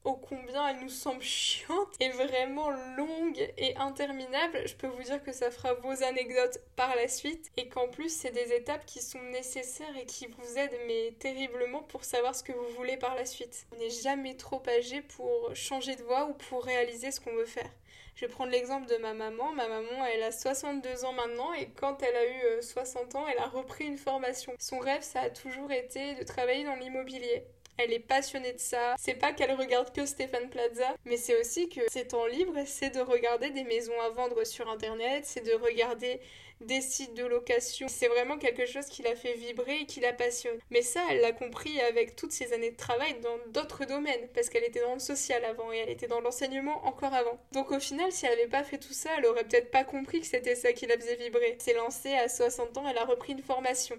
ô 0.06 0.14
combien 0.14 0.68
elles 0.68 0.82
nous 0.82 0.90
semblent 0.90 1.22
chiantes 1.24 1.96
et 2.00 2.10
vraiment 2.10 2.70
longues 2.98 3.52
et 3.58 3.76
interminables, 3.76 4.68
je 4.68 4.76
peux 4.76 4.88
vous 4.88 5.04
dire 5.04 5.22
que 5.24 5.32
ça 5.32 5.52
fera 5.52 5.74
vos 5.74 6.04
anecdotes 6.04 6.60
par 6.76 6.96
la 6.96 7.08
suite 7.08 7.52
et 7.58 7.68
qu'en 7.68 7.90
plus 7.90 8.10
c'est 8.10 8.32
des 8.32 8.54
étapes 8.54 8.86
qui 8.86 9.02
sont 9.02 9.22
nécessaires 9.32 9.98
et 9.98 10.06
qui 10.06 10.28
vous 10.28 10.58
aident 10.58 10.80
mais 10.88 11.14
terriblement 11.20 11.84
pour 11.84 12.04
savoir 12.04 12.36
ce 12.36 12.44
que 12.44 12.54
vous 12.54 12.76
voulez 12.78 12.98
par 12.98 13.16
la 13.16 13.26
suite. 13.26 13.68
On 13.74 13.80
n'est 13.80 13.90
jamais 13.90 14.36
trop 14.36 14.64
âgé 14.68 15.02
pour 15.02 15.54
changer 15.54 15.96
de 15.96 16.04
voie 16.04 16.26
ou 16.28 16.34
pour 16.34 16.64
réaliser 16.64 17.12
ce 17.12 17.20
qu'on 17.20 17.36
veut 17.36 17.46
faire. 17.46 17.70
Je 18.16 18.26
vais 18.26 18.32
prendre 18.32 18.52
l'exemple 18.52 18.88
de 18.88 18.98
ma 18.98 19.14
maman. 19.14 19.52
Ma 19.54 19.68
maman, 19.68 20.06
elle 20.14 20.24
a 20.24 20.32
62 20.32 21.06
ans 21.06 21.14
maintenant 21.14 21.54
et 21.54 21.70
quand 21.70 22.02
elle 22.04 22.16
a 22.16 22.26
eu 22.58 22.62
60 22.62 23.16
euh, 23.16 23.18
ans, 23.18 23.28
elle 23.28 23.40
a 23.40 23.48
repris 23.48 23.86
une 23.86 23.98
formation. 23.98 24.54
Son 24.60 24.80
rêve, 24.80 25.04
ça 25.04 25.22
a 25.22 25.30
toujours 25.30 25.72
été 25.72 26.16
de 26.16 26.24
travailler 26.24 26.64
dans 26.64 26.76
l'immobilier. 26.76 27.46
Elle 27.82 27.94
est 27.94 28.00
passionnée 28.00 28.52
de 28.52 28.60
ça. 28.60 28.96
C'est 29.00 29.14
pas 29.14 29.32
qu'elle 29.32 29.54
regarde 29.54 29.94
que 29.94 30.06
Stéphane 30.06 30.50
Plaza, 30.50 30.98
mais 31.06 31.16
c'est 31.16 31.40
aussi 31.40 31.70
que 31.70 31.80
ses 31.90 32.06
temps 32.06 32.26
libres, 32.26 32.60
c'est 32.66 32.90
de 32.90 33.00
regarder 33.00 33.52
des 33.52 33.64
maisons 33.64 33.98
à 34.02 34.10
vendre 34.10 34.44
sur 34.44 34.70
internet, 34.70 35.24
c'est 35.26 35.46
de 35.46 35.54
regarder 35.54 36.20
des 36.60 36.82
sites 36.82 37.14
de 37.14 37.24
location. 37.24 37.88
C'est 37.88 38.10
vraiment 38.10 38.38
quelque 38.38 38.66
chose 38.66 38.88
qui 38.88 39.02
la 39.02 39.16
fait 39.16 39.34
vibrer 39.36 39.78
et 39.78 39.86
qui 39.86 40.02
la 40.02 40.12
passionne. 40.12 40.60
Mais 40.72 40.82
ça, 40.82 41.02
elle 41.10 41.22
l'a 41.22 41.32
compris 41.32 41.80
avec 41.80 42.18
toutes 42.18 42.34
ses 42.34 42.52
années 42.52 42.72
de 42.72 42.76
travail 42.76 43.18
dans 43.22 43.38
d'autres 43.54 43.86
domaines, 43.86 44.28
parce 44.34 44.50
qu'elle 44.50 44.66
était 44.66 44.82
dans 44.82 44.96
le 44.96 45.00
social 45.00 45.46
avant 45.46 45.72
et 45.72 45.78
elle 45.78 45.90
était 45.90 46.08
dans 46.08 46.20
l'enseignement 46.20 46.86
encore 46.86 47.14
avant. 47.14 47.40
Donc 47.54 47.72
au 47.72 47.80
final, 47.80 48.12
si 48.12 48.26
elle 48.26 48.38
n'avait 48.38 48.50
pas 48.50 48.66
fait 48.66 48.78
tout 48.78 48.92
ça, 48.92 49.12
elle 49.18 49.26
aurait 49.26 49.46
peut-être 49.46 49.72
pas 49.72 49.86
compris 49.86 50.20
que 50.20 50.28
c'était 50.28 50.56
ça 50.56 50.74
qui 50.74 50.86
la 50.86 50.98
faisait 50.98 51.16
vibrer. 51.16 51.56
C'est 51.60 51.76
lancée 51.76 52.14
à 52.14 52.28
60 52.28 52.78
ans, 52.78 52.90
elle 52.90 52.98
a 52.98 53.06
repris 53.06 53.32
une 53.32 53.42
formation. 53.42 53.96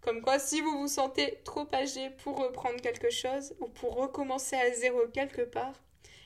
Comme 0.00 0.22
quoi, 0.22 0.38
si 0.38 0.60
vous 0.60 0.78
vous 0.78 0.88
sentez 0.88 1.40
trop 1.44 1.66
âgé 1.74 2.10
pour 2.22 2.38
reprendre 2.38 2.80
quelque 2.80 3.10
chose 3.10 3.54
ou 3.60 3.68
pour 3.68 3.96
recommencer 3.96 4.56
à 4.56 4.72
zéro 4.72 5.06
quelque 5.12 5.42
part, 5.42 5.74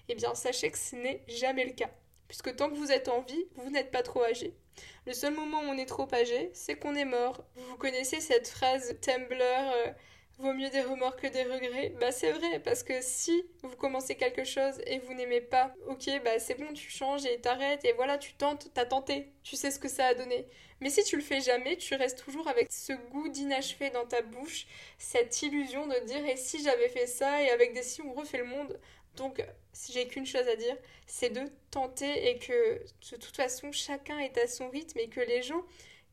eh 0.09 0.15
bien 0.15 0.35
sachez 0.35 0.71
que 0.71 0.79
ce 0.79 0.97
n'est 0.97 1.25
jamais 1.27 1.65
le 1.65 1.73
cas. 1.73 1.91
Puisque 2.29 2.55
tant 2.57 2.71
que 2.71 2.77
vous 2.77 2.93
êtes 2.93 3.09
en 3.09 3.23
vie, 3.23 3.47
vous 3.57 3.71
n'êtes 3.71 3.91
pas 3.91 4.03
trop 4.03 4.23
âgé. 4.25 4.55
Le 5.07 5.13
seul 5.13 5.35
moment 5.35 5.61
où 5.61 5.65
on 5.65 5.79
est 5.79 5.87
trop 5.87 6.09
âgé, 6.15 6.51
c'est 6.55 6.77
qu'on 6.77 6.95
est 6.95 7.05
mort. 7.05 7.45
Vous 7.57 7.77
connaissez 7.77 8.21
cette 8.21 8.49
phrase 8.49 8.95
Tumblr 9.01 9.41
euh, 9.41 9.93
Vaut 10.39 10.55
mieux 10.55 10.71
des 10.71 10.81
remords 10.83 11.17
que 11.17 11.27
des 11.29 11.45
regrets. 11.45 11.91
Bah 12.01 12.11
c'est 12.11 12.33
vrai, 12.33 12.59
parce 12.61 12.83
que 12.83 12.95
si 13.01 13.45
vous 13.63 13.77
commencez 13.77 14.17
quelque 14.17 14.45
chose 14.45 14.81
et 14.87 14.99
vous 14.99 15.15
n'aimez 15.15 15.41
pas, 15.41 15.73
ok, 15.87 16.09
bah 16.25 16.39
c'est 16.39 16.59
bon, 16.59 16.73
tu 16.73 16.91
changes 16.91 17.25
et 17.27 17.41
t'arrêtes 17.41 17.85
et 17.85 17.93
voilà, 17.93 18.19
tu 18.19 18.35
tentes, 18.35 18.71
t'as 18.75 18.87
tenté, 18.87 19.29
tu 19.45 19.57
sais 19.57 19.71
ce 19.71 19.79
que 19.79 19.89
ça 19.89 20.07
a 20.07 20.15
donné. 20.15 20.47
Mais 20.81 20.91
si 20.91 21.05
tu 21.05 21.15
le 21.15 21.23
fais 21.23 21.41
jamais, 21.41 21.77
tu 21.77 21.95
restes 21.95 22.25
toujours 22.25 22.49
avec 22.49 22.73
ce 22.73 22.93
goût 23.13 23.29
d'inachevé 23.29 23.91
dans 23.91 24.05
ta 24.05 24.21
bouche, 24.21 24.67
cette 24.99 25.41
illusion 25.43 25.87
de 25.87 25.99
dire 26.07 26.27
et 26.27 26.37
si 26.37 26.61
j'avais 26.63 26.89
fait 26.89 27.07
ça 27.07 27.41
et 27.41 27.51
avec 27.51 27.73
des 27.73 27.85
si 27.85 28.03
on 28.03 28.13
refait 28.13 28.39
le 28.39 28.45
monde. 28.45 28.81
Donc 29.15 29.45
si 29.73 29.93
j'ai 29.93 30.09
qu'une 30.09 30.27
chose 30.27 30.49
à 30.49 30.57
dire, 30.57 30.77
c'est 31.07 31.31
de 31.31 31.43
tenter 31.71 32.31
et 32.31 32.39
que 32.39 32.83
de 33.13 33.17
toute 33.17 33.37
façon 33.37 33.71
chacun 33.71 34.19
est 34.19 34.37
à 34.39 34.49
son 34.49 34.71
rythme 34.71 34.99
et 34.99 35.09
que 35.09 35.21
les 35.21 35.43
gens 35.43 35.63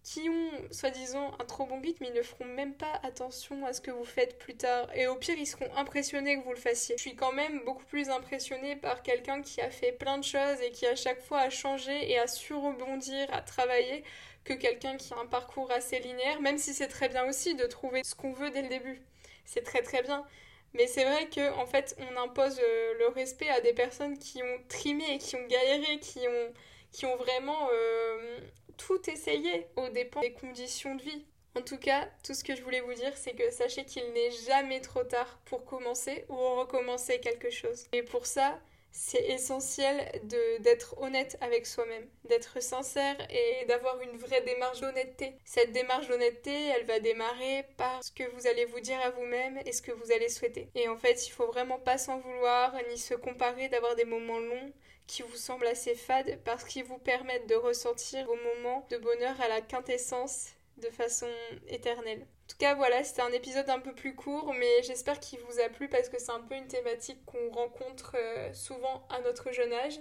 qui 0.10 0.28
ont 0.28 0.52
soi-disant 0.72 1.34
un 1.40 1.46
trop 1.46 1.68
bon 1.68 1.80
rythme, 1.80 2.06
ils 2.06 2.14
ne 2.14 2.24
feront 2.24 2.46
même 2.46 2.74
pas 2.74 3.00
attention 3.04 3.64
à 3.68 3.74
ce 3.74 3.82
que 3.82 3.92
vous 3.92 4.06
faites 4.06 4.40
plus 4.40 4.56
tard. 4.56 4.90
Et 4.96 5.06
au 5.06 5.16
pire, 5.16 5.36
ils 5.38 5.46
seront 5.46 5.72
impressionnés 5.76 6.40
que 6.40 6.44
vous 6.44 6.54
le 6.54 6.58
fassiez. 6.58 6.96
Je 6.98 7.02
suis 7.02 7.16
quand 7.16 7.32
même 7.32 7.64
beaucoup 7.64 7.86
plus 7.86 8.10
impressionnée 8.10 8.76
par 8.76 9.04
quelqu'un 9.04 9.44
qui 9.44 9.62
a 9.62 9.70
fait 9.70 9.92
plein 9.92 10.18
de 10.18 10.24
choses 10.24 10.60
et 10.64 10.72
qui 10.72 10.88
à 10.88 10.96
chaque 10.96 11.22
fois 11.22 11.42
a 11.42 11.52
changé 11.52 12.10
et 12.10 12.18
a 12.18 12.26
su 12.26 12.56
rebondir, 12.56 13.32
à 13.32 13.44
travailler, 13.44 14.04
que 14.46 14.54
quelqu'un 14.54 14.98
qui 14.98 15.14
a 15.14 15.20
un 15.20 15.28
parcours 15.28 15.70
assez 15.72 16.00
linéaire, 16.00 16.42
même 16.42 16.58
si 16.58 16.74
c'est 16.74 16.88
très 16.88 17.10
bien 17.10 17.30
aussi 17.30 17.54
de 17.54 17.68
trouver 17.68 18.04
ce 18.04 18.16
qu'on 18.16 18.34
veut 18.34 18.50
dès 18.50 18.64
le 18.64 18.70
début. 18.70 19.04
C'est 19.46 19.64
très 19.64 19.84
très 19.84 20.02
bien. 20.02 20.26
Mais 20.74 20.88
c'est 20.88 21.04
vrai 21.04 21.30
que 21.30 21.54
en 21.54 21.68
fait, 21.68 21.96
on 22.00 22.20
impose 22.20 22.60
euh, 22.60 22.94
le 22.98 23.10
respect 23.10 23.50
à 23.50 23.62
des 23.62 23.74
personnes 23.74 24.18
qui 24.18 24.42
ont 24.42 24.58
trimé, 24.70 25.20
qui 25.20 25.36
ont 25.36 25.46
galéré, 25.48 26.00
qui 26.00 26.28
ont, 26.28 26.54
qui 26.92 27.06
ont 27.06 27.16
vraiment 27.16 27.70
euh, 27.72 28.40
tout 28.80 29.10
essayer 29.10 29.68
au 29.76 29.90
dépend 29.90 30.22
des 30.22 30.34
conditions 30.34 30.96
de 30.96 31.04
vie. 31.04 31.26
En 31.56 31.62
tout 31.62 31.78
cas, 31.78 32.08
tout 32.24 32.34
ce 32.34 32.44
que 32.44 32.56
je 32.56 32.64
voulais 32.64 32.82
vous 32.82 32.94
dire, 32.94 33.16
c'est 33.16 33.34
que 33.34 33.52
sachez 33.52 33.84
qu'il 33.86 34.14
n'est 34.14 34.32
jamais 34.32 34.82
trop 34.82 35.04
tard 35.04 35.40
pour 35.46 35.66
commencer 35.66 36.26
ou 36.30 36.36
recommencer 36.36 37.20
quelque 37.20 37.50
chose. 37.50 37.86
Et 37.92 38.02
pour 38.04 38.26
ça, 38.26 38.60
c'est 38.92 39.24
essentiel 39.30 40.10
d'être 40.62 41.00
honnête 41.00 41.38
avec 41.42 41.66
soi-même, 41.66 42.08
d'être 42.26 42.62
sincère 42.62 43.16
et 43.30 43.66
d'avoir 43.66 44.00
une 44.02 44.18
vraie 44.18 44.42
démarche 44.42 44.82
d'honnêteté. 44.82 45.34
Cette 45.46 45.72
démarche 45.74 46.08
d'honnêteté, 46.08 46.70
elle 46.70 46.86
va 46.86 47.00
démarrer 47.00 47.66
par 47.78 48.04
ce 48.04 48.12
que 48.12 48.24
vous 48.36 48.48
allez 48.48 48.66
vous 48.66 48.80
dire 48.80 49.00
à 49.02 49.12
vous-même 49.12 49.60
et 49.66 49.74
ce 49.74 49.82
que 49.82 49.92
vous 49.92 50.12
allez 50.12 50.30
souhaiter. 50.30 50.70
Et 50.76 50.88
en 50.88 50.98
fait, 50.98 51.28
il 51.28 51.32
faut 51.32 51.48
vraiment 51.48 51.80
pas 51.80 51.98
s'en 51.98 52.20
vouloir 52.20 52.74
ni 52.90 52.98
se 52.98 53.14
comparer 53.14 53.70
d'avoir 53.70 53.96
des 53.96 54.06
moments 54.06 54.40
longs 54.40 54.74
qui 55.10 55.24
vous 55.24 55.36
semblent 55.36 55.66
assez 55.66 55.96
fades 55.96 56.40
parce 56.46 56.64
qu'ils 56.64 56.84
vous 56.84 57.00
permettent 57.00 57.50
de 57.50 57.56
ressentir 57.56 58.28
vos 58.28 58.36
moments 58.36 58.86
de 58.92 58.98
bonheur 58.98 59.42
à 59.42 59.48
la 59.48 59.60
quintessence 59.60 60.50
de 60.78 60.88
façon 60.92 61.28
éternelle. 61.68 62.22
En 62.22 62.48
tout 62.48 62.58
cas, 62.60 62.76
voilà, 62.76 63.04
c'était 63.04 63.24
un 63.24 63.32
épisode 63.32 63.70
un 63.72 63.80
peu 63.80 63.94
plus 63.94 64.16
court, 64.16 64.54
mais 64.54 64.84
j'espère 64.84 65.20
qu'il 65.20 65.40
vous 65.40 65.60
a 65.60 65.68
plu 65.68 65.90
parce 65.90 66.10
que 66.10 66.20
c'est 66.20 66.32
un 66.32 66.42
peu 66.42 66.54
une 66.54 66.68
thématique 66.68 67.26
qu'on 67.26 67.50
rencontre 67.50 68.16
euh, 68.16 68.54
souvent 68.54 69.08
à 69.10 69.20
notre 69.22 69.52
jeune 69.52 69.74
âge. 69.74 70.00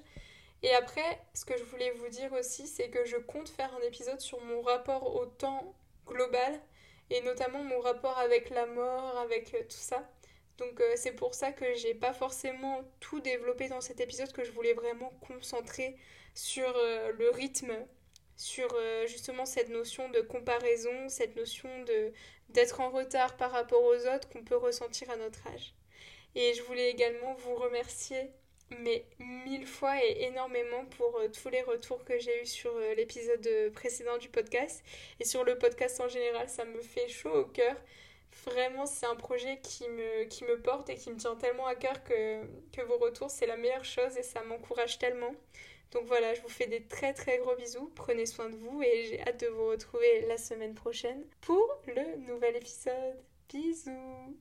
Et 0.63 0.75
après, 0.75 1.19
ce 1.33 1.47
que 1.47 1.57
je 1.57 1.65
voulais 1.65 1.91
vous 1.93 2.09
dire 2.09 2.33
aussi, 2.35 2.67
c'est 2.67 2.91
que 2.91 3.07
je 3.07 3.17
compte 3.17 3.49
faire 3.49 3.75
un 3.75 3.87
épisode 3.87 4.21
sur 4.21 4.41
mon 4.43 4.61
rapport 4.61 5.17
au 5.17 5.25
temps 5.25 5.75
global 6.07 6.61
et 7.09 7.23
notamment 7.23 7.63
mon 7.65 7.81
rapport 7.81 8.19
avec 8.19 8.51
la 8.51 8.67
mort, 8.67 9.17
avec 9.17 9.55
euh, 9.55 9.63
tout 9.63 9.71
ça. 9.71 10.07
Donc 10.59 10.81
euh, 10.81 10.93
c'est 10.97 11.13
pour 11.13 11.35
ça 11.35 11.53
que 11.53 11.75
j'ai 11.75 11.95
pas 11.95 12.13
forcément 12.13 12.85
tout 13.01 13.21
développé 13.21 13.69
dans 13.69 13.81
cet 13.81 14.01
épisode, 14.01 14.33
que 14.33 14.45
je 14.45 14.53
voulais 14.53 14.75
vraiment 14.75 15.11
concentrer 15.21 15.97
sur 16.35 16.73
le 16.73 17.31
rythme 17.31 17.73
sur 18.39 18.73
euh, 18.73 19.07
justement 19.07 19.45
cette 19.45 19.69
notion 19.69 20.09
de 20.09 20.21
comparaison, 20.21 21.09
cette 21.09 21.37
notion 21.37 21.69
d'être 22.49 22.81
en 22.81 22.89
retard 22.89 23.37
par 23.37 23.51
rapport 23.51 23.83
aux 23.83 24.07
autres 24.07 24.29
qu'on 24.31 24.45
peut 24.45 24.57
ressentir 24.57 25.11
à 25.11 25.17
notre 25.17 25.47
âge. 25.49 25.75
Et 26.35 26.55
je 26.55 26.63
voulais 26.63 26.89
également 26.89 27.35
vous 27.35 27.57
remercier 27.57 28.31
mais 28.83 29.07
mille 29.19 29.67
fois 29.67 29.97
et 30.05 30.25
énormément 30.25 30.85
pour 30.99 31.17
euh, 31.17 31.29
tous 31.29 31.49
les 31.49 31.63
retours 31.63 32.05
que 32.05 32.19
j'ai 32.19 32.43
eus 32.43 32.47
sur 32.47 32.71
euh, 32.77 32.95
l'épisode 32.95 33.49
précédent 33.73 34.19
du 34.19 34.29
podcast 34.29 34.85
et 35.21 35.25
sur 35.25 35.43
le 35.43 35.57
podcast 35.59 36.01
en 36.01 36.09
général, 36.09 36.49
ça 36.51 36.67
me 36.67 36.81
fait 36.83 37.09
chaud 37.09 37.33
au 37.33 37.45
cœur. 37.45 37.77
Vraiment, 38.45 38.87
c'est 38.87 39.07
un 39.07 39.17
projet 39.17 39.61
qui 39.63 39.89
me, 39.89 40.57
porte 40.63 40.89
et 40.91 40.97
qui 40.97 41.11
me 41.11 41.17
tient 41.17 41.37
tellement 41.37 41.67
à 41.67 41.75
cœur 41.75 42.03
que, 42.05 42.43
que 42.73 42.83
vos 42.83 42.99
retours, 42.99 43.31
c'est 43.31 43.47
la 43.47 43.57
meilleure 43.57 43.85
chose 43.85 44.17
et 44.17 44.23
ça 44.23 44.43
m'encourage 44.43 44.99
tellement. 44.99 45.35
Donc 45.93 46.05
voilà, 46.05 46.35
je 46.35 46.43
vous 46.43 46.49
fais 46.49 46.67
des 46.67 46.83
très 46.83 47.15
très 47.15 47.39
gros 47.39 47.57
bisous, 47.57 47.91
prenez 47.95 48.27
soin 48.27 48.51
de 48.51 48.57
vous 48.57 48.83
et 48.83 49.05
j'ai 49.05 49.21
hâte 49.23 49.41
de 49.41 49.47
vous 49.47 49.69
retrouver 49.69 50.27
la 50.27 50.37
semaine 50.37 50.75
prochaine 50.75 51.25
pour 51.41 51.67
le 51.87 52.17
nouvel 52.27 52.57
épisode. 52.57 53.17
Bisous 53.49 54.37